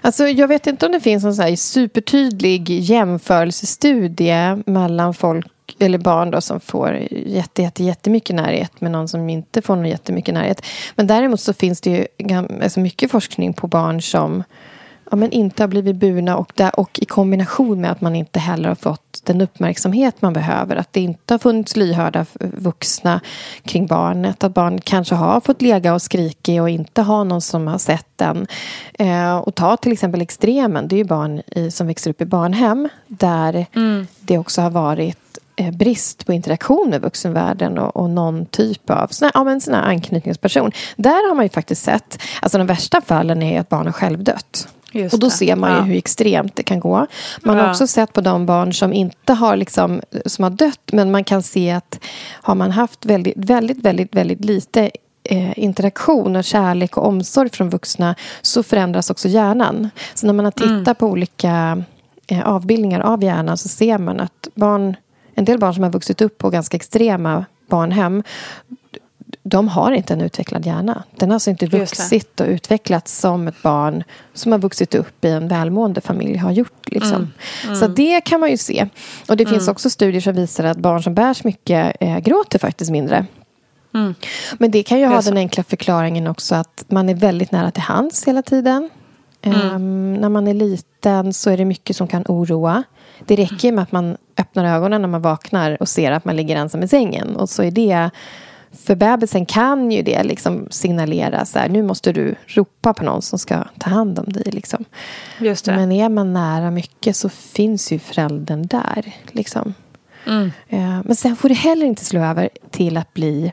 Alltså, 0.00 0.28
jag 0.28 0.48
vet 0.48 0.66
inte 0.66 0.86
om 0.86 0.92
det 0.92 1.00
finns 1.00 1.24
en 1.24 1.34
så 1.34 1.56
supertydlig 1.56 2.70
jämförelsestudie 2.70 4.62
mellan 4.66 5.14
folk 5.14 5.46
eller 5.78 5.98
barn 5.98 6.30
då, 6.30 6.40
som 6.40 6.60
får 6.60 7.06
jätte, 7.10 7.62
jätte, 7.62 7.84
jättemycket 7.84 8.36
närhet 8.36 8.80
med 8.80 8.90
någon 8.90 9.08
som 9.08 9.30
inte 9.30 9.62
får 9.62 9.76
någon 9.76 9.88
jättemycket 9.88 10.34
närhet. 10.34 10.66
Men 10.94 11.06
däremot 11.06 11.40
så 11.40 11.52
finns 11.52 11.80
det 11.80 11.90
ju 11.90 12.06
alltså 12.62 12.80
mycket 12.80 13.10
forskning 13.10 13.52
på 13.52 13.66
barn 13.66 14.02
som 14.02 14.42
ja, 15.10 15.16
men 15.16 15.30
inte 15.30 15.62
har 15.62 15.68
blivit 15.68 15.96
burna 15.96 16.36
och, 16.36 16.52
där, 16.54 16.80
och 16.80 16.98
i 17.02 17.04
kombination 17.04 17.80
med 17.80 17.90
att 17.90 18.00
man 18.00 18.16
inte 18.16 18.38
heller 18.38 18.68
har 18.68 18.76
fått 18.76 19.09
den 19.26 19.40
uppmärksamhet 19.40 20.22
man 20.22 20.32
behöver. 20.32 20.76
Att 20.76 20.92
det 20.92 21.00
inte 21.00 21.34
har 21.34 21.38
funnits 21.38 21.76
lyhörda 21.76 22.26
vuxna 22.40 23.20
kring 23.64 23.86
barnet. 23.86 24.44
Att 24.44 24.54
barnet 24.54 24.84
kanske 24.84 25.14
har 25.14 25.40
fått 25.40 25.62
lega 25.62 25.94
och 25.94 26.02
skrika 26.02 26.62
och 26.62 26.70
inte 26.70 27.02
ha 27.02 27.24
någon 27.24 27.40
som 27.40 27.66
har 27.66 27.78
sett 27.78 28.06
den. 28.16 28.46
Eh, 28.98 29.36
och 29.36 29.54
ta 29.54 29.76
till 29.76 29.92
exempel 29.92 30.20
extremen. 30.20 30.88
Det 30.88 30.96
är 30.96 30.98
ju 30.98 31.04
barn 31.04 31.42
i, 31.46 31.70
som 31.70 31.86
växer 31.86 32.10
upp 32.10 32.20
i 32.20 32.24
barnhem 32.24 32.88
där 33.06 33.66
det 34.20 34.38
också 34.38 34.62
har 34.62 34.70
varit 34.70 35.38
eh, 35.56 35.70
brist 35.70 36.26
på 36.26 36.32
interaktion 36.32 36.90
med 36.90 37.00
vuxenvärlden 37.00 37.78
och, 37.78 37.96
och 37.96 38.10
någon 38.10 38.46
typ 38.46 38.90
av 38.90 39.06
sån 39.06 39.26
här, 39.26 39.32
ja, 39.34 39.44
men 39.44 39.60
sån 39.60 39.74
anknytningsperson. 39.74 40.72
Där 40.96 41.28
har 41.28 41.34
man 41.34 41.44
ju 41.44 41.48
faktiskt 41.48 41.82
sett, 41.82 42.22
alltså 42.42 42.58
de 42.58 42.66
värsta 42.66 43.00
fallen 43.00 43.42
är 43.42 43.60
att 43.60 43.68
barn 43.68 43.86
har 43.86 43.92
självdött. 43.92 44.68
Just 44.92 45.14
och 45.14 45.20
då 45.20 45.26
det. 45.26 45.30
ser 45.32 45.56
man 45.56 45.70
ju 45.70 45.76
Ja. 45.76 45.82
hur 45.82 45.96
extremt 45.96 46.56
det 46.56 46.62
kan 46.62 46.80
gå. 46.80 47.06
Man 47.42 47.56
har 47.58 47.64
Ja. 47.64 47.70
också 47.70 47.86
sett 47.86 48.12
på 48.12 48.20
de 48.20 48.46
barn 48.46 48.72
som 48.74 48.92
inte 48.92 49.32
har 49.32 49.56
liksom, 49.56 50.00
som 50.26 50.42
har 50.42 50.50
dött 50.50 50.80
men 50.92 51.10
man 51.10 51.24
kan 51.24 51.42
se 51.42 51.70
att 51.70 51.98
har 52.42 52.54
man 52.54 52.70
haft 52.70 53.06
väldigt, 53.06 53.34
väldigt, 53.36 53.78
väldigt, 53.84 54.14
väldigt 54.16 54.44
lite 54.44 54.90
eh, 55.24 55.58
interaktion 55.58 56.36
och 56.36 56.44
kärlek 56.44 56.96
och 56.96 57.06
omsorg 57.08 57.50
från 57.50 57.70
vuxna 57.70 58.14
så 58.42 58.62
förändras 58.62 59.10
också 59.10 59.28
hjärnan. 59.28 59.90
Så 60.14 60.26
när 60.26 60.32
man 60.32 60.44
har 60.44 60.52
tittat 60.52 60.70
Mm. 60.70 60.94
på 60.94 61.06
olika 61.06 61.82
eh, 62.26 62.48
avbildningar 62.48 63.00
av 63.00 63.24
hjärnan 63.24 63.56
så 63.58 63.68
ser 63.68 63.98
man 63.98 64.20
att 64.20 64.48
barn, 64.54 64.96
en 65.34 65.44
del 65.44 65.58
barn 65.58 65.74
som 65.74 65.82
har 65.82 65.90
vuxit 65.90 66.20
upp 66.22 66.38
på 66.38 66.50
ganska 66.50 66.76
extrema 66.76 67.44
barnhem 67.68 68.22
de 69.42 69.68
har 69.68 69.92
inte 69.92 70.12
en 70.12 70.20
utvecklad 70.20 70.66
hjärna. 70.66 71.02
Den 71.16 71.28
har 71.30 71.34
alltså 71.34 71.50
inte 71.50 71.66
vuxit 71.66 72.40
och 72.40 72.46
utvecklats 72.46 73.18
som 73.18 73.48
ett 73.48 73.62
barn 73.62 74.04
som 74.34 74.52
har 74.52 74.58
vuxit 74.58 74.94
upp 74.94 75.24
i 75.24 75.28
en 75.28 75.48
välmående 75.48 76.00
familj 76.00 76.36
har 76.36 76.50
gjort. 76.52 76.86
Liksom. 76.86 77.14
Mm. 77.14 77.28
Mm. 77.64 77.76
Så 77.76 77.86
det 77.86 78.20
kan 78.20 78.40
man 78.40 78.50
ju 78.50 78.56
se. 78.56 78.88
Och 79.28 79.36
det 79.36 79.46
finns 79.46 79.62
Mm. 79.62 79.72
också 79.72 79.90
studier 79.90 80.20
som 80.20 80.34
visar 80.34 80.64
att 80.64 80.78
barn 80.78 81.02
som 81.02 81.14
bärs 81.14 81.44
mycket 81.44 81.96
eh, 82.00 82.18
gråter 82.18 82.58
faktiskt 82.58 82.90
mindre. 82.90 83.26
Mm. 83.94 84.14
Men 84.58 84.70
det 84.70 84.82
kan 84.82 84.98
ju 84.98 85.04
Det 85.04 85.10
ha 85.14 85.22
så. 85.22 85.28
den 85.30 85.38
enkla 85.38 85.62
förklaringen 85.64 86.26
också 86.26 86.54
att 86.54 86.84
man 86.88 87.08
är 87.08 87.14
väldigt 87.14 87.52
nära 87.52 87.70
till 87.70 87.82
hands 87.82 88.24
hela 88.28 88.42
tiden. 88.42 88.90
Mm. 89.42 89.60
Ehm, 89.60 90.14
när 90.14 90.28
man 90.28 90.48
är 90.48 90.54
liten 90.54 91.32
så 91.32 91.50
är 91.50 91.56
det 91.56 91.64
mycket 91.64 91.96
som 91.96 92.08
kan 92.08 92.24
oroa. 92.28 92.82
Det 93.26 93.36
räcker 93.36 93.72
med 93.72 93.82
att 93.82 93.92
man 93.92 94.16
öppnar 94.38 94.64
ögonen 94.64 95.02
när 95.02 95.08
man 95.08 95.22
vaknar 95.22 95.76
och 95.80 95.88
ser 95.88 96.12
att 96.12 96.24
man 96.24 96.36
ligger 96.36 96.56
ensam 96.56 96.82
i 96.82 96.88
sängen. 96.88 97.36
Och 97.36 97.50
så 97.50 97.62
är 97.62 97.70
det 97.70 98.10
för 98.72 98.94
bebisen 98.94 99.46
kan 99.46 99.90
ju 99.90 100.02
det 100.02 100.22
liksom 100.22 100.66
signalera 100.70 101.44
så 101.44 101.58
här, 101.58 101.68
nu 101.68 101.82
måste 101.82 102.12
du 102.12 102.34
ropa 102.46 102.94
på 102.94 103.04
någon 103.04 103.22
som 103.22 103.38
ska 103.38 103.64
ta 103.78 103.90
hand 103.90 104.18
om 104.18 104.24
dig. 104.32 104.50
Liksom. 104.52 104.84
Men 105.76 105.92
är 105.92 106.08
man 106.08 106.32
nära 106.32 106.70
mycket 106.70 107.16
så 107.16 107.28
finns 107.28 107.92
ju 107.92 107.98
föräldern 107.98 108.66
där. 108.66 109.12
Liksom. 109.32 109.74
Mm. 110.26 110.52
Eh, 110.68 111.00
Men 111.04 111.16
sen 111.16 111.36
får 111.36 111.48
det 111.48 111.54
heller 111.54 111.86
inte 111.86 112.04
slå 112.04 112.20
över 112.20 112.48
till 112.70 112.96
att 112.96 113.14
bli 113.14 113.52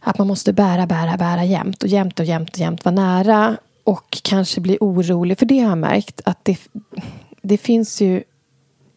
att 0.00 0.18
man 0.18 0.26
måste 0.26 0.52
bära, 0.52 0.86
bära, 0.86 1.16
bära 1.16 1.44
jämt 1.44 1.82
och 1.82 1.88
jämt 1.88 2.20
och 2.20 2.26
jämt 2.26 2.50
och 2.50 2.58
jämt 2.58 2.84
vara 2.84 2.94
nära 2.94 3.56
och 3.84 4.18
kanske 4.22 4.60
bli 4.60 4.78
orolig. 4.80 5.38
För 5.38 5.46
det 5.46 5.58
har 5.58 5.68
jag 5.68 5.78
märkt 5.78 6.20
att 6.24 6.44
det, 6.44 6.58
det 7.42 7.58
finns 7.58 8.00
ju 8.00 8.22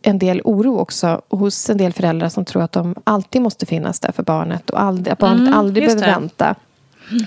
en 0.07 0.19
del 0.19 0.41
oro 0.43 0.79
också 0.79 1.21
hos 1.29 1.69
en 1.69 1.77
del 1.77 1.93
föräldrar 1.93 2.29
som 2.29 2.45
tror 2.45 2.61
att 2.63 2.71
de 2.71 2.95
alltid 3.03 3.41
måste 3.41 3.65
finnas 3.65 3.99
där 3.99 4.11
för 4.11 4.23
barnet 4.23 4.69
och 4.69 4.81
aldrig, 4.81 5.13
att 5.13 5.19
barnet 5.19 5.39
Mm, 5.39 5.53
aldrig 5.53 5.85
behöver 5.85 6.05
det. 6.05 6.11
vänta. 6.11 6.55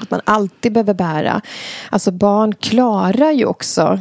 Att 0.03 0.11
man 0.11 0.21
alltid 0.25 0.73
behöver 0.73 0.95
bära. 0.95 1.41
Alltså 1.91 2.11
barn 2.11 2.55
klarar 2.55 3.31
ju 3.31 3.45
också 3.45 4.01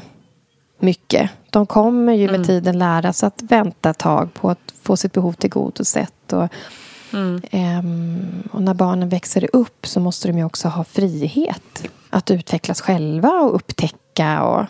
mycket. 0.79 1.29
De 1.49 1.65
kommer 1.65 2.13
ju 2.13 2.25
med 2.25 2.35
Mm. 2.35 2.47
tiden 2.47 2.79
lära 2.79 3.13
sig 3.13 3.27
att 3.27 3.41
vänta 3.41 3.89
ett 3.89 3.97
tag 3.97 4.33
på 4.33 4.49
att 4.49 4.73
få 4.81 4.97
sitt 4.97 5.13
behov 5.13 5.33
tillgodosett. 5.33 6.33
Och, 6.33 6.47
Mm. 7.13 7.41
ehm, 7.51 8.43
och 8.51 8.61
när 8.61 8.73
barnen 8.73 9.09
växer 9.09 9.49
upp 9.53 9.87
så 9.87 9.99
måste 9.99 10.27
de 10.27 10.37
ju 10.37 10.43
också 10.43 10.67
ha 10.67 10.83
frihet 10.83 11.83
att 12.09 12.31
utvecklas 12.31 12.81
själva 12.81 13.29
och 13.29 13.55
upptäcka 13.55 14.43
och. 14.43 14.65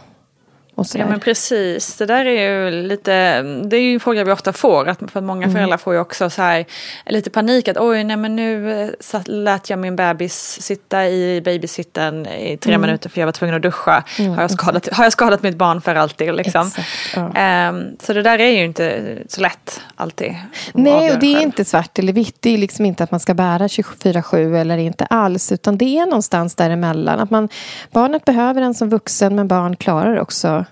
Ja 0.94 1.06
men 1.10 1.20
precis, 1.20 1.96
det 1.98 2.06
där 2.06 2.26
är 2.26 2.50
ju 2.50 2.72
lite, 2.72 3.42
det 3.42 3.78
är 3.78 3.82
ju 3.82 3.94
en 3.94 4.00
fråga 4.00 4.24
vi 4.24 4.32
ofta 4.32 4.54
får. 4.54 4.88
Att, 4.90 5.00
för 5.12 5.20
att 5.20 5.24
många 5.24 5.44
Mm. 5.44 5.56
föräldrar 5.56 5.78
får 5.78 5.94
ju 5.94 6.00
också 6.00 6.30
så 6.30 6.42
här 6.42 6.66
lite 7.06 7.30
panik 7.30 7.68
att 7.68 7.78
oj 7.78 8.04
nej 8.04 8.18
men 8.18 8.36
nu 8.36 8.82
eh, 8.84 8.90
satt, 9.00 9.28
lät 9.28 9.70
jag 9.70 9.80
min 9.80 9.96
bebis 9.96 10.62
sitta 10.62 11.08
i 11.08 11.42
babysitten 11.46 12.26
i 12.28 12.58
tre 12.58 12.74
Mm. 12.74 12.82
minuter 12.82 13.10
för 13.10 13.22
jag 13.22 13.28
var 13.28 13.32
tvungen 13.32 13.56
att 13.56 13.62
duscha. 13.62 14.04
Mm, 14.20 14.32
har, 14.32 14.42
jag 14.42 14.52
skadat, 14.52 14.88
har 14.92 15.04
jag 15.04 15.14
skadat 15.14 15.44
mitt 15.44 15.56
barn 15.56 15.82
för 15.82 15.96
alltid 15.96 16.34
liksom? 16.34 16.68
Exakt, 16.68 16.88
ja. 17.16 17.32
Ehm, 17.36 17.84
så 18.00 18.14
det 18.14 18.22
där 18.22 18.40
är 18.40 18.50
ju 18.52 18.64
inte 18.66 19.16
så 19.28 19.42
lätt 19.42 19.82
alltid. 19.96 20.36
Nej, 20.74 21.12
och 21.14 21.20
det 21.20 21.26
är 21.28 21.34
själv. 21.36 21.44
inte 21.48 21.66
svart 21.66 22.00
eller 22.00 22.14
vitt. 22.14 22.36
Det 22.40 22.54
är 22.54 22.58
liksom 22.58 22.86
inte 22.86 23.04
att 23.04 23.12
man 23.12 23.20
ska 23.20 23.34
bära 23.34 23.68
24-7 23.68 24.56
eller 24.62 24.78
inte 24.78 25.06
alls. 25.06 25.52
Utan 25.52 25.78
det 25.78 25.98
är 25.98 26.06
någonstans 26.06 26.56
däremellan. 26.56 27.20
Att 27.20 27.30
man, 27.32 27.50
barnet 27.92 28.26
behöver 28.26 28.62
en 28.62 28.74
som 28.74 28.90
vuxen 28.90 29.36
men 29.36 29.48
barn 29.48 29.76
klarar 29.76 30.20
också 30.20 30.66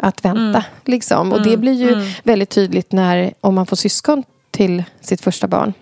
att 0.00 0.24
vänta. 0.24 0.40
Mm. 0.40 0.62
Liksom. 0.84 1.32
Och 1.32 1.42
det 1.42 1.48
Mm, 1.48 1.60
blir 1.60 1.72
ju 1.72 1.92
mm. 1.92 2.06
väldigt 2.22 2.50
tydligt 2.50 2.92
när, 2.92 3.32
om 3.40 3.54
man 3.54 3.66
får 3.66 3.76
syskon 3.76 4.22
till 4.50 4.84
sitt 5.00 5.20
första 5.20 5.46
barn. 5.48 5.72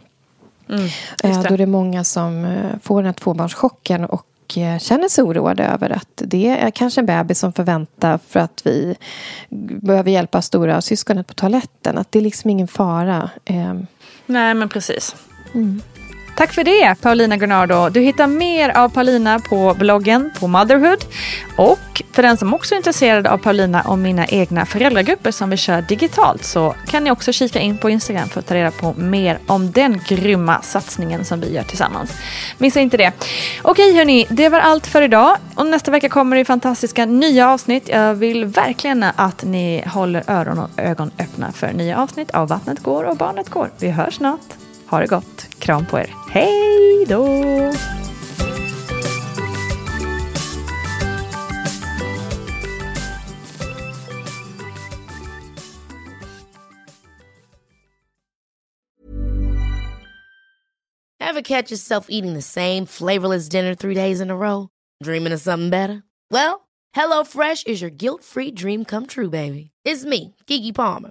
Mm, 0.69 0.85
Eh, 1.25 1.31
just 1.31 1.43
Då 1.43 1.49
det. 1.49 1.55
är 1.55 1.59
det 1.59 1.67
många 1.67 2.05
som 2.05 2.45
eh, 2.45 2.79
får 2.83 2.97
den 2.97 3.07
här 3.07 3.13
tvåbarnschocken 3.13 4.05
och 4.05 4.27
eh, 4.57 4.79
känner 4.79 5.09
sig 5.09 5.25
oroade 5.25 5.65
över 5.65 5.91
att 5.91 6.09
det 6.27 6.49
är 6.49 6.71
kanske 6.71 7.01
en 7.01 7.07
bebis 7.07 7.39
som 7.39 7.53
får 7.53 7.63
vänta 7.63 8.19
för 8.29 8.41
att 8.41 8.61
vi 8.65 8.95
behöver 9.81 10.11
hjälpa 10.11 10.43
stora 10.43 10.81
syskonet 10.81 11.27
på 11.27 11.35
toaletten. 11.35 11.99
Att 11.99 12.13
det 12.13 12.19
är 12.19 12.23
liksom 12.23 12.51
ingen 12.51 12.69
fara. 12.69 13.31
Eh, 13.45 13.75
Nej 14.27 14.55
men 14.55 14.69
precis. 14.69 15.17
Mm. 15.55 15.83
Tack 16.39 16.53
för 16.53 16.65
det 16.65 16.95
Paulina 17.01 17.37
Gunnardo. 17.37 17.89
Du 17.89 18.01
hittar 18.01 18.27
mer 18.27 18.77
av 18.77 18.89
Paulina 18.89 19.39
på 19.39 19.75
bloggen 19.79 20.31
på 20.41 20.47
Motherhood. 20.47 21.05
Och 21.57 22.03
för 22.13 22.23
den 22.23 22.37
som 22.37 22.55
också 22.55 22.75
är 22.75 22.77
intresserad 22.77 23.27
av 23.27 23.39
Paulina 23.39 23.83
och 23.83 23.99
mina 23.99 24.27
egna 24.27 24.67
föräldragrupper 24.67 25.31
som 25.31 25.51
vi 25.51 25.57
kör 25.57 25.83
digitalt 25.83 26.45
så 26.45 26.75
kan 26.87 27.05
ni 27.05 27.11
också 27.11 27.33
kika 27.33 27.61
in 27.61 27.79
på 27.79 27.91
Instagram 27.91 28.29
för 28.29 28.41
att 28.41 28.47
ta 28.47 28.55
reda 28.55 28.71
på 28.71 28.95
mer 28.97 29.39
om 29.47 29.73
den 29.73 30.01
grymma 30.09 30.63
satsningen 30.63 31.25
som 31.25 31.41
vi 31.41 31.55
gör 31.55 31.63
tillsammans. 31.63 32.13
Missa 32.59 32.81
inte 32.81 32.97
det. 32.97 33.13
Okej 33.63 33.97
hörni, 33.97 34.27
det 34.31 34.49
var 34.49 34.61
allt 34.61 34.87
för 34.87 35.03
idag. 35.03 35.37
Och 35.55 35.67
nästa 35.67 35.91
vecka 35.91 36.09
kommer 36.09 36.37
det 36.37 36.45
fantastiska 36.45 37.07
nya 37.07 37.51
avsnitt. 37.51 37.89
Jag 37.89 38.15
vill 38.15 38.45
verkligen 38.45 39.05
att 39.17 39.45
ni 39.45 39.85
håller 39.87 40.25
öron 40.27 40.59
och 40.59 40.71
ögon 40.77 41.11
öppna 41.19 41.53
för 41.53 41.73
nya 41.73 41.99
avsnitt 42.03 42.31
av 42.31 42.49
Vattnet 42.49 42.83
går 42.83 43.05
och 43.05 43.17
barnet 43.17 43.49
går. 43.49 43.71
Vi 43.79 43.91
hörs 43.91 44.15
snart. 44.15 44.68
Ha 44.89 45.01
det 45.01 45.07
gott. 45.07 45.47
Kram 45.59 45.87
på 45.87 45.99
er. 45.99 46.15
Hej 46.31 47.05
då! 47.09 47.25
Ever 61.21 61.43
catch 61.43 61.71
yourself 61.71 62.07
eating 62.09 62.33
the 62.33 62.43
same 62.43 62.87
flavorless 62.87 63.49
dinner 63.49 63.75
three 63.75 63.95
days 63.95 64.21
in 64.21 64.31
a 64.31 64.37
row? 64.37 64.71
Dreaming 65.03 65.35
of 65.35 65.41
something 65.41 65.71
better? 65.71 66.03
Well, 66.31 66.67
HelloFresh 66.97 67.67
is 67.67 67.83
your 67.83 67.91
guilt-free 67.91 68.53
dream 68.53 68.85
come 68.85 69.07
true, 69.07 69.29
baby. 69.29 69.71
It's 69.85 70.05
me, 70.07 70.35
Gigi 70.47 70.73
Palmer. 70.73 71.11